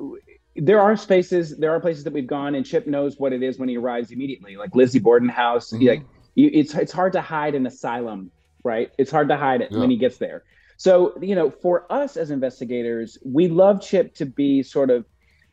there 0.61 0.81
are 0.81 0.95
spaces, 0.95 1.57
there 1.57 1.71
are 1.71 1.79
places 1.79 2.03
that 2.03 2.13
we've 2.13 2.27
gone, 2.27 2.55
and 2.55 2.65
Chip 2.65 2.87
knows 2.87 3.17
what 3.17 3.33
it 3.33 3.41
is 3.43 3.57
when 3.57 3.69
he 3.69 3.77
arrives 3.77 4.11
immediately, 4.11 4.57
like 4.57 4.75
Lizzie 4.75 4.99
Borden 4.99 5.29
House. 5.29 5.71
Mm-hmm. 5.71 5.87
Like 5.87 6.03
you, 6.35 6.49
it's 6.53 6.73
it's 6.73 6.91
hard 6.91 7.13
to 7.13 7.21
hide 7.21 7.55
an 7.55 7.65
asylum, 7.65 8.31
right? 8.63 8.91
It's 8.97 9.11
hard 9.11 9.29
to 9.29 9.37
hide 9.37 9.61
it 9.61 9.71
yeah. 9.71 9.79
when 9.79 9.89
he 9.89 9.97
gets 9.97 10.17
there. 10.17 10.43
So, 10.77 11.13
you 11.21 11.35
know, 11.35 11.51
for 11.51 11.91
us 11.91 12.15
as 12.15 12.31
investigators, 12.31 13.17
we 13.25 13.49
love 13.49 13.81
Chip 13.81 14.15
to 14.15 14.25
be 14.25 14.63
sort 14.63 14.89
of 14.89 15.05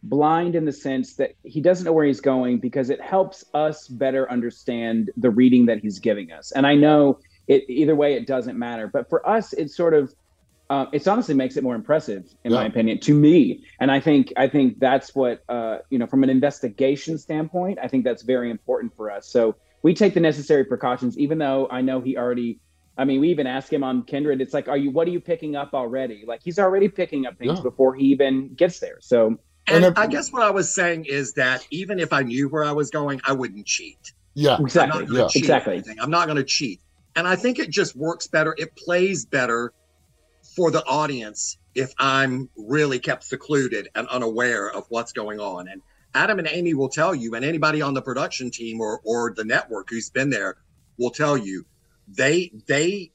blind 0.05 0.55
in 0.55 0.65
the 0.65 0.73
sense 0.73 1.15
that 1.15 1.33
he 1.43 1.61
doesn't 1.61 1.85
know 1.85 1.93
where 1.93 2.05
he's 2.05 2.21
going 2.21 2.59
because 2.59 2.91
it 2.91 3.01
helps 3.01 3.45
us 3.53 3.89
better 3.89 4.31
understand 4.31 5.11
the 5.17 5.31
reading 5.31 5.67
that 5.67 5.79
he's 5.79 5.99
giving 5.99 6.31
us. 6.31 6.53
And 6.53 6.65
I 6.65 6.77
know 6.77 7.19
it 7.49 7.65
either 7.69 7.97
way 7.97 8.15
it 8.15 8.27
doesn't 8.27 8.57
matter, 8.57 8.87
but 8.87 9.09
for 9.09 9.29
us 9.29 9.53
it's 9.53 9.77
sort 9.77 9.95
of 9.95 10.15
uh, 10.69 10.87
it's 10.93 11.07
honestly 11.07 11.35
makes 11.35 11.57
it 11.57 11.63
more 11.63 11.75
impressive 11.75 12.25
in 12.45 12.53
yeah. 12.53 12.59
my 12.59 12.67
opinion 12.67 12.99
to 12.99 13.15
me 13.15 13.65
and 13.81 13.91
i 13.91 14.01
think 14.01 14.33
i 14.37 14.49
think 14.49 14.79
that's 14.79 15.15
what 15.15 15.43
uh, 15.49 15.79
you 15.91 15.99
know 15.99 16.07
from 16.07 16.23
an 16.23 16.31
investigation 16.31 17.19
standpoint 17.19 17.79
i 17.83 17.89
think 17.89 18.05
that's 18.05 18.23
very 18.23 18.51
important 18.51 18.95
for 18.97 19.11
us 19.11 19.27
so 19.27 19.55
we 19.83 19.95
take 19.95 20.15
the 20.15 20.21
necessary 20.21 20.65
precautions 20.65 21.19
even 21.19 21.39
though 21.39 21.69
i 21.71 21.81
know 21.81 22.01
he 22.01 22.17
already 22.17 22.59
i 22.99 23.05
mean 23.05 23.21
we 23.21 23.29
even 23.31 23.47
ask 23.47 23.73
him 23.73 23.85
on 23.85 24.03
kindred 24.03 24.41
it's 24.41 24.55
like 24.55 24.69
are 24.69 24.77
you 24.77 24.91
what 24.91 25.07
are 25.07 25.13
you 25.13 25.21
picking 25.21 25.57
up 25.57 25.75
already 25.75 26.25
like 26.27 26.41
he's 26.43 26.59
already 26.59 26.89
picking 26.89 27.27
up 27.27 27.39
things 27.39 27.59
yeah. 27.59 27.63
before 27.63 27.95
he 27.95 28.05
even 28.07 28.53
gets 28.55 28.81
there 28.81 28.99
so 29.01 29.39
and, 29.69 29.85
and 29.85 29.99
I 29.99 30.07
guess 30.07 30.33
what 30.33 30.43
I 30.43 30.51
was 30.51 30.73
saying 30.73 31.07
is 31.07 31.33
that 31.33 31.67
even 31.71 31.99
if 31.99 32.13
I 32.13 32.23
knew 32.23 32.49
where 32.49 32.65
I 32.65 32.73
was 32.73 32.91
going, 32.91 33.21
I 33.25 33.33
wouldn't 33.33 33.67
cheat. 33.67 34.13
Yeah, 34.35 34.59
exactly. 34.61 35.07
Yeah. 35.11 35.29
exactly. 35.35 35.75
Anything. 35.75 35.99
I'm 35.99 36.11
not 36.11 36.27
going 36.27 36.37
to 36.37 36.45
cheat. 36.45 36.81
And 37.17 37.27
I 37.27 37.35
think 37.37 37.59
it 37.59 37.71
just 37.71 37.97
works 37.97 38.27
better. 38.27 38.55
It 38.59 38.77
plays 38.77 39.25
better 39.25 39.73
for 40.57 40.71
the 40.71 40.85
audience 40.87 41.59
if 41.75 41.93
I'm 41.99 42.49
really 42.57 42.99
kept 42.99 43.23
secluded 43.23 43.91
and 43.95 44.09
unaware 44.09 44.71
of 44.71 44.87
what's 44.89 45.13
going 45.13 45.39
on. 45.39 45.69
And 45.69 45.83
Adam 46.15 46.39
and 46.39 46.49
Amy 46.51 46.73
will 46.73 46.89
tell 46.89 47.15
you, 47.15 47.35
and 47.35 47.45
anybody 47.45 47.83
on 47.83 47.93
the 47.93 48.01
production 48.01 48.51
team 48.51 48.81
or 48.81 49.01
or 49.05 49.35
the 49.37 49.45
network 49.45 49.91
who's 49.91 50.09
been 50.09 50.31
there 50.31 50.57
will 50.99 51.11
tell 51.11 51.37
you, 51.37 51.67
they 52.09 52.51
they 52.67 53.13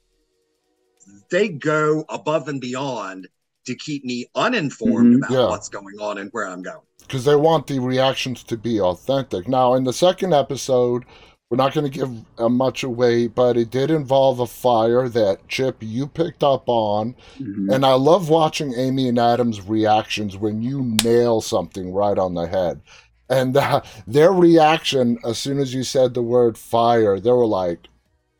they 1.31 1.49
go 1.49 2.05
above 2.09 2.47
and 2.47 2.61
beyond 2.61 3.27
to 3.65 3.75
keep 3.75 4.05
me 4.05 4.27
uninformed 4.35 5.15
mm-hmm. 5.15 5.23
about 5.23 5.31
yeah. 5.31 5.49
what's 5.49 5.69
going 5.69 5.99
on 5.99 6.19
and 6.19 6.29
where 6.31 6.47
I'm 6.47 6.61
going. 6.61 6.85
Because 6.99 7.25
they 7.25 7.35
want 7.35 7.67
the 7.67 7.79
reactions 7.79 8.43
to 8.43 8.57
be 8.57 8.79
authentic. 8.79 9.47
Now, 9.47 9.73
in 9.73 9.83
the 9.83 9.93
second 9.93 10.33
episode, 10.33 11.05
we're 11.51 11.57
not 11.57 11.73
going 11.73 11.83
to 11.83 11.91
give 11.91 12.09
uh, 12.37 12.47
much 12.47 12.81
away, 12.81 13.27
but 13.27 13.57
it 13.57 13.69
did 13.69 13.91
involve 13.91 14.39
a 14.39 14.47
fire 14.47 15.09
that 15.09 15.49
Chip 15.49 15.75
you 15.81 16.07
picked 16.07 16.45
up 16.45 16.63
on, 16.67 17.13
mm-hmm. 17.37 17.69
and 17.69 17.85
I 17.85 17.93
love 17.95 18.29
watching 18.29 18.73
Amy 18.73 19.09
and 19.09 19.19
Adam's 19.19 19.59
reactions 19.59 20.37
when 20.37 20.63
you 20.63 20.95
nail 21.03 21.41
something 21.41 21.91
right 21.91 22.17
on 22.17 22.35
the 22.35 22.47
head, 22.47 22.79
and 23.29 23.57
uh, 23.57 23.81
their 24.07 24.31
reaction 24.31 25.19
as 25.25 25.39
soon 25.39 25.59
as 25.59 25.73
you 25.73 25.83
said 25.83 26.13
the 26.13 26.21
word 26.21 26.57
fire, 26.57 27.19
they 27.19 27.31
were 27.31 27.45
like, 27.45 27.89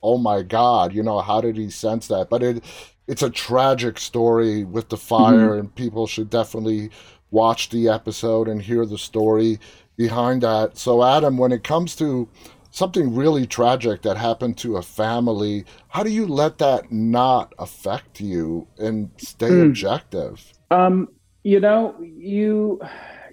"Oh 0.02 0.18
my 0.18 0.42
God!" 0.42 0.94
You 0.94 1.04
know, 1.04 1.20
how 1.20 1.42
did 1.42 1.58
he 1.58 1.70
sense 1.70 2.08
that? 2.08 2.30
But 2.30 2.42
it 2.42 2.64
it's 3.08 3.24
a 3.24 3.30
tragic 3.30 4.00
story 4.00 4.64
with 4.64 4.88
the 4.88 4.96
fire, 4.96 5.50
mm-hmm. 5.50 5.60
and 5.60 5.76
people 5.76 6.08
should 6.08 6.30
definitely 6.30 6.90
watch 7.30 7.72
the 7.72 7.90
episode 7.90 8.48
and 8.48 8.62
hear 8.62 8.86
the 8.86 8.98
story 8.98 9.60
behind 9.98 10.44
that. 10.44 10.78
So, 10.78 11.04
Adam, 11.04 11.38
when 11.38 11.52
it 11.52 11.66
comes 11.66 11.94
to 11.98 12.30
something 12.72 13.16
really 13.16 13.46
tragic 13.46 14.02
that 14.02 14.18
happened 14.18 14.58
to 14.58 14.78
a 14.78 14.82
family, 14.82 15.66
how 15.90 16.04
do 16.04 16.10
you 16.10 16.26
let 16.26 16.58
that 16.58 16.92
not 16.92 17.54
affect 17.60 18.20
you 18.20 18.68
and 18.78 19.12
stay 19.18 19.50
mm. 19.50 19.68
objective? 19.68 20.54
Um, 20.72 21.10
you 21.44 21.60
know, 21.60 21.96
you 22.02 22.82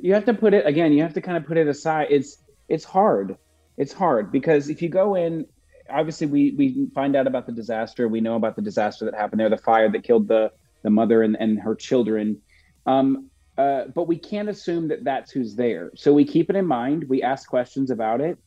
you 0.00 0.14
have 0.14 0.24
to 0.26 0.34
put 0.34 0.54
it 0.54 0.66
again. 0.66 0.92
You 0.92 1.02
have 1.02 1.14
to 1.14 1.20
kind 1.20 1.36
of 1.36 1.46
put 1.46 1.56
it 1.56 1.66
aside. 1.66 2.08
It's 2.10 2.38
it's 2.68 2.84
hard. 2.84 3.36
It's 3.76 3.92
hard 3.92 4.30
because 4.32 4.68
if 4.68 4.82
you 4.82 4.88
go 4.88 5.14
in 5.14 5.46
obviously 5.90 6.26
we 6.26 6.52
we 6.52 6.88
find 6.94 7.16
out 7.16 7.26
about 7.26 7.46
the 7.46 7.52
disaster. 7.52 8.08
We 8.08 8.20
know 8.20 8.36
about 8.36 8.56
the 8.56 8.62
disaster 8.62 9.04
that 9.04 9.14
happened 9.14 9.40
there, 9.40 9.48
the 9.48 9.56
fire 9.56 9.90
that 9.90 10.04
killed 10.04 10.28
the 10.28 10.52
the 10.82 10.90
mother 10.90 11.22
and, 11.22 11.36
and 11.38 11.58
her 11.58 11.74
children. 11.74 12.40
Um, 12.86 13.30
uh, 13.56 13.86
but 13.94 14.06
we 14.06 14.16
can't 14.16 14.48
assume 14.48 14.88
that 14.88 15.02
that's 15.02 15.32
who's 15.32 15.56
there. 15.56 15.90
So 15.96 16.12
we 16.12 16.24
keep 16.24 16.48
it 16.48 16.56
in 16.56 16.66
mind. 16.66 17.04
We 17.08 17.22
ask 17.22 17.48
questions 17.48 17.90
about 17.90 18.20
it. 18.20 18.38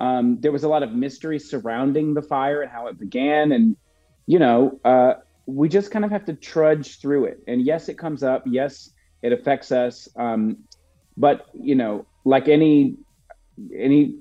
Um, 0.00 0.40
there 0.40 0.52
was 0.52 0.64
a 0.64 0.68
lot 0.68 0.82
of 0.82 0.92
mystery 0.92 1.38
surrounding 1.38 2.14
the 2.14 2.22
fire 2.22 2.62
and 2.62 2.70
how 2.70 2.86
it 2.86 2.98
began, 2.98 3.52
and 3.52 3.76
you 4.26 4.38
know, 4.38 4.80
uh, 4.84 5.14
we 5.46 5.68
just 5.68 5.90
kind 5.90 6.04
of 6.04 6.10
have 6.10 6.24
to 6.26 6.34
trudge 6.34 7.00
through 7.00 7.26
it. 7.26 7.40
And 7.46 7.62
yes, 7.62 7.88
it 7.88 7.98
comes 7.98 8.22
up. 8.22 8.44
Yes, 8.46 8.90
it 9.22 9.32
affects 9.32 9.72
us. 9.72 10.08
Um, 10.16 10.58
but 11.16 11.46
you 11.52 11.74
know, 11.74 12.06
like 12.24 12.48
any 12.48 12.96
any 13.76 14.16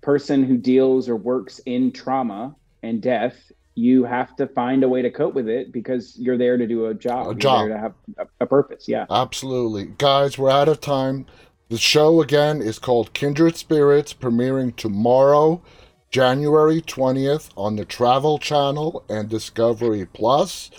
person 0.00 0.42
who 0.42 0.56
deals 0.56 1.08
or 1.08 1.16
works 1.16 1.60
in 1.66 1.92
trauma 1.92 2.56
and 2.82 3.02
death, 3.02 3.36
you 3.74 4.04
have 4.04 4.34
to 4.36 4.46
find 4.48 4.82
a 4.82 4.88
way 4.88 5.02
to 5.02 5.10
cope 5.10 5.34
with 5.34 5.48
it 5.48 5.72
because 5.72 6.16
you're 6.18 6.38
there 6.38 6.56
to 6.56 6.66
do 6.66 6.86
a 6.86 6.94
job. 6.94 7.28
A 7.28 7.34
job. 7.34 7.68
to 7.68 7.78
have 7.78 7.94
a, 8.18 8.26
a 8.40 8.46
purpose. 8.46 8.88
Yeah. 8.88 9.06
Absolutely. 9.10 9.86
Guys, 9.98 10.38
we're 10.38 10.50
out 10.50 10.68
of 10.68 10.80
time. 10.80 11.26
The 11.70 11.78
show 11.78 12.20
again 12.20 12.60
is 12.60 12.80
called 12.80 13.12
Kindred 13.12 13.56
Spirits, 13.56 14.12
premiering 14.12 14.74
tomorrow, 14.74 15.62
January 16.10 16.82
20th 16.82 17.50
on 17.56 17.76
the 17.76 17.84
Travel 17.84 18.40
Channel 18.40 19.04
and 19.08 19.28
Discovery 19.28 20.04
Plus. 20.04 20.72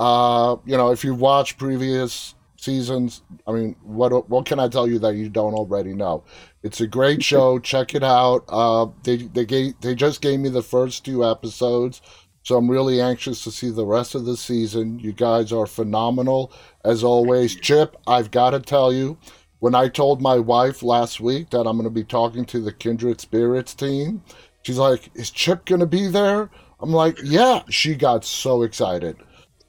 Uh, 0.00 0.56
you 0.66 0.76
know, 0.76 0.90
if 0.90 1.04
you've 1.04 1.20
watched 1.20 1.58
previous 1.58 2.34
seasons, 2.56 3.22
I 3.46 3.52
mean, 3.52 3.76
what 3.84 4.28
what 4.28 4.44
can 4.44 4.58
I 4.58 4.66
tell 4.66 4.88
you 4.88 4.98
that 4.98 5.14
you 5.14 5.28
don't 5.28 5.54
already 5.54 5.94
know? 5.94 6.24
It's 6.64 6.80
a 6.80 6.88
great 6.88 7.22
show. 7.30 7.60
Check 7.60 7.94
it 7.94 8.02
out. 8.02 8.42
Uh, 8.48 8.88
they 9.04 9.18
they 9.18 9.44
gave 9.44 9.80
they 9.80 9.94
just 9.94 10.20
gave 10.20 10.40
me 10.40 10.48
the 10.48 10.60
first 10.60 11.04
two 11.04 11.24
episodes, 11.24 12.02
so 12.42 12.56
I'm 12.56 12.68
really 12.68 13.00
anxious 13.00 13.44
to 13.44 13.52
see 13.52 13.70
the 13.70 13.86
rest 13.86 14.16
of 14.16 14.24
the 14.24 14.36
season. 14.36 14.98
You 14.98 15.12
guys 15.12 15.52
are 15.52 15.66
phenomenal 15.66 16.52
as 16.84 17.04
always. 17.04 17.54
Chip, 17.54 17.96
I've 18.08 18.32
got 18.32 18.50
to 18.50 18.58
tell 18.58 18.92
you, 18.92 19.18
when 19.62 19.76
I 19.76 19.86
told 19.86 20.20
my 20.20 20.40
wife 20.40 20.82
last 20.82 21.20
week 21.20 21.50
that 21.50 21.68
I'm 21.68 21.76
going 21.76 21.84
to 21.84 21.90
be 21.90 22.02
talking 22.02 22.44
to 22.46 22.60
the 22.60 22.72
Kindred 22.72 23.20
Spirits 23.20 23.74
team, 23.74 24.20
she's 24.62 24.76
like, 24.76 25.08
"Is 25.14 25.30
Chip 25.30 25.66
going 25.66 25.78
to 25.78 25.86
be 25.86 26.08
there?" 26.08 26.50
I'm 26.80 26.90
like, 26.90 27.16
"Yeah." 27.22 27.62
She 27.70 27.94
got 27.94 28.24
so 28.24 28.62
excited. 28.62 29.18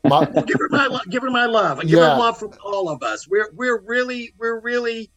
My, 0.04 0.26
give 0.26 0.58
her 0.58 0.70
my 0.72 1.00
give 1.12 1.22
her 1.22 1.30
my 1.30 1.46
love. 1.46 1.80
Give 1.82 1.92
yeah. 1.92 2.16
her 2.16 2.20
love 2.20 2.40
from 2.40 2.54
all 2.66 2.90
of 2.90 3.04
us. 3.04 3.28
We're 3.28 3.52
we're 3.54 3.82
really 3.82 4.34
we're 4.40 4.60
really 4.62 5.12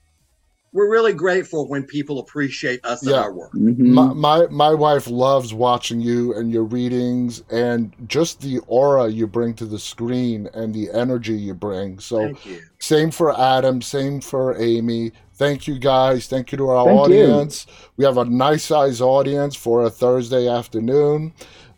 we're 0.77 0.91
really 0.91 1.15
grateful 1.15 1.67
when 1.67 1.85
people 1.85 2.19
appreciate 2.19 2.85
us 2.85 3.03
yeah. 3.03 3.15
and 3.15 3.25
our 3.25 3.33
work. 3.33 3.53
Mm-hmm. 3.55 3.95
My, 3.95 4.12
my, 4.12 4.47
my 4.49 4.75
wife 4.75 5.07
loves 5.07 5.55
watching 5.55 6.03
you 6.03 6.35
and 6.35 6.53
your 6.53 6.65
readings 6.65 7.43
and 7.51 7.95
just 8.07 8.43
the 8.43 8.59
aura 8.67 9.09
you 9.09 9.27
bring 9.27 9.55
to 9.55 9.65
the 9.65 9.79
screen 9.79 10.51
and 10.53 10.75
the 10.75 10.91
energy 10.93 11.33
you 11.33 11.55
bring. 11.55 11.99
So 11.99 12.35
you. 12.45 12.61
same 12.79 13.11
for 13.11 13.41
Adam, 13.41 13.81
same 13.81 14.21
for 14.21 14.55
Amy. 14.61 15.12
Thank 15.37 15.67
you 15.67 15.79
guys. 15.79 16.27
Thank 16.27 16.53
you 16.53 16.59
to 16.59 16.69
our 16.69 16.85
Thank 16.85 17.01
audience. 17.01 17.67
You. 17.67 17.89
We 17.97 18.05
have 18.05 18.19
a 18.19 18.27
nice 18.27 18.65
size 18.65 19.01
audience 19.01 19.57
for 19.57 19.85
a 19.85 19.91
Thursday 19.91 20.47
afternoon. 20.47 21.33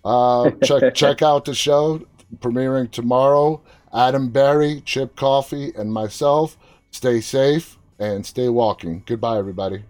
Uh, 0.04 0.50
check 0.64 0.92
check 0.94 1.22
out 1.22 1.44
the 1.44 1.54
show 1.54 2.04
premiering 2.38 2.90
tomorrow. 2.90 3.62
Adam 3.94 4.30
Berry, 4.30 4.82
Chip 4.84 5.14
Coffee, 5.14 5.72
and 5.76 5.92
myself. 5.92 6.58
Stay 6.90 7.20
safe 7.20 7.77
and 7.98 8.24
stay 8.24 8.48
walking. 8.48 9.02
Goodbye, 9.06 9.38
everybody. 9.38 9.84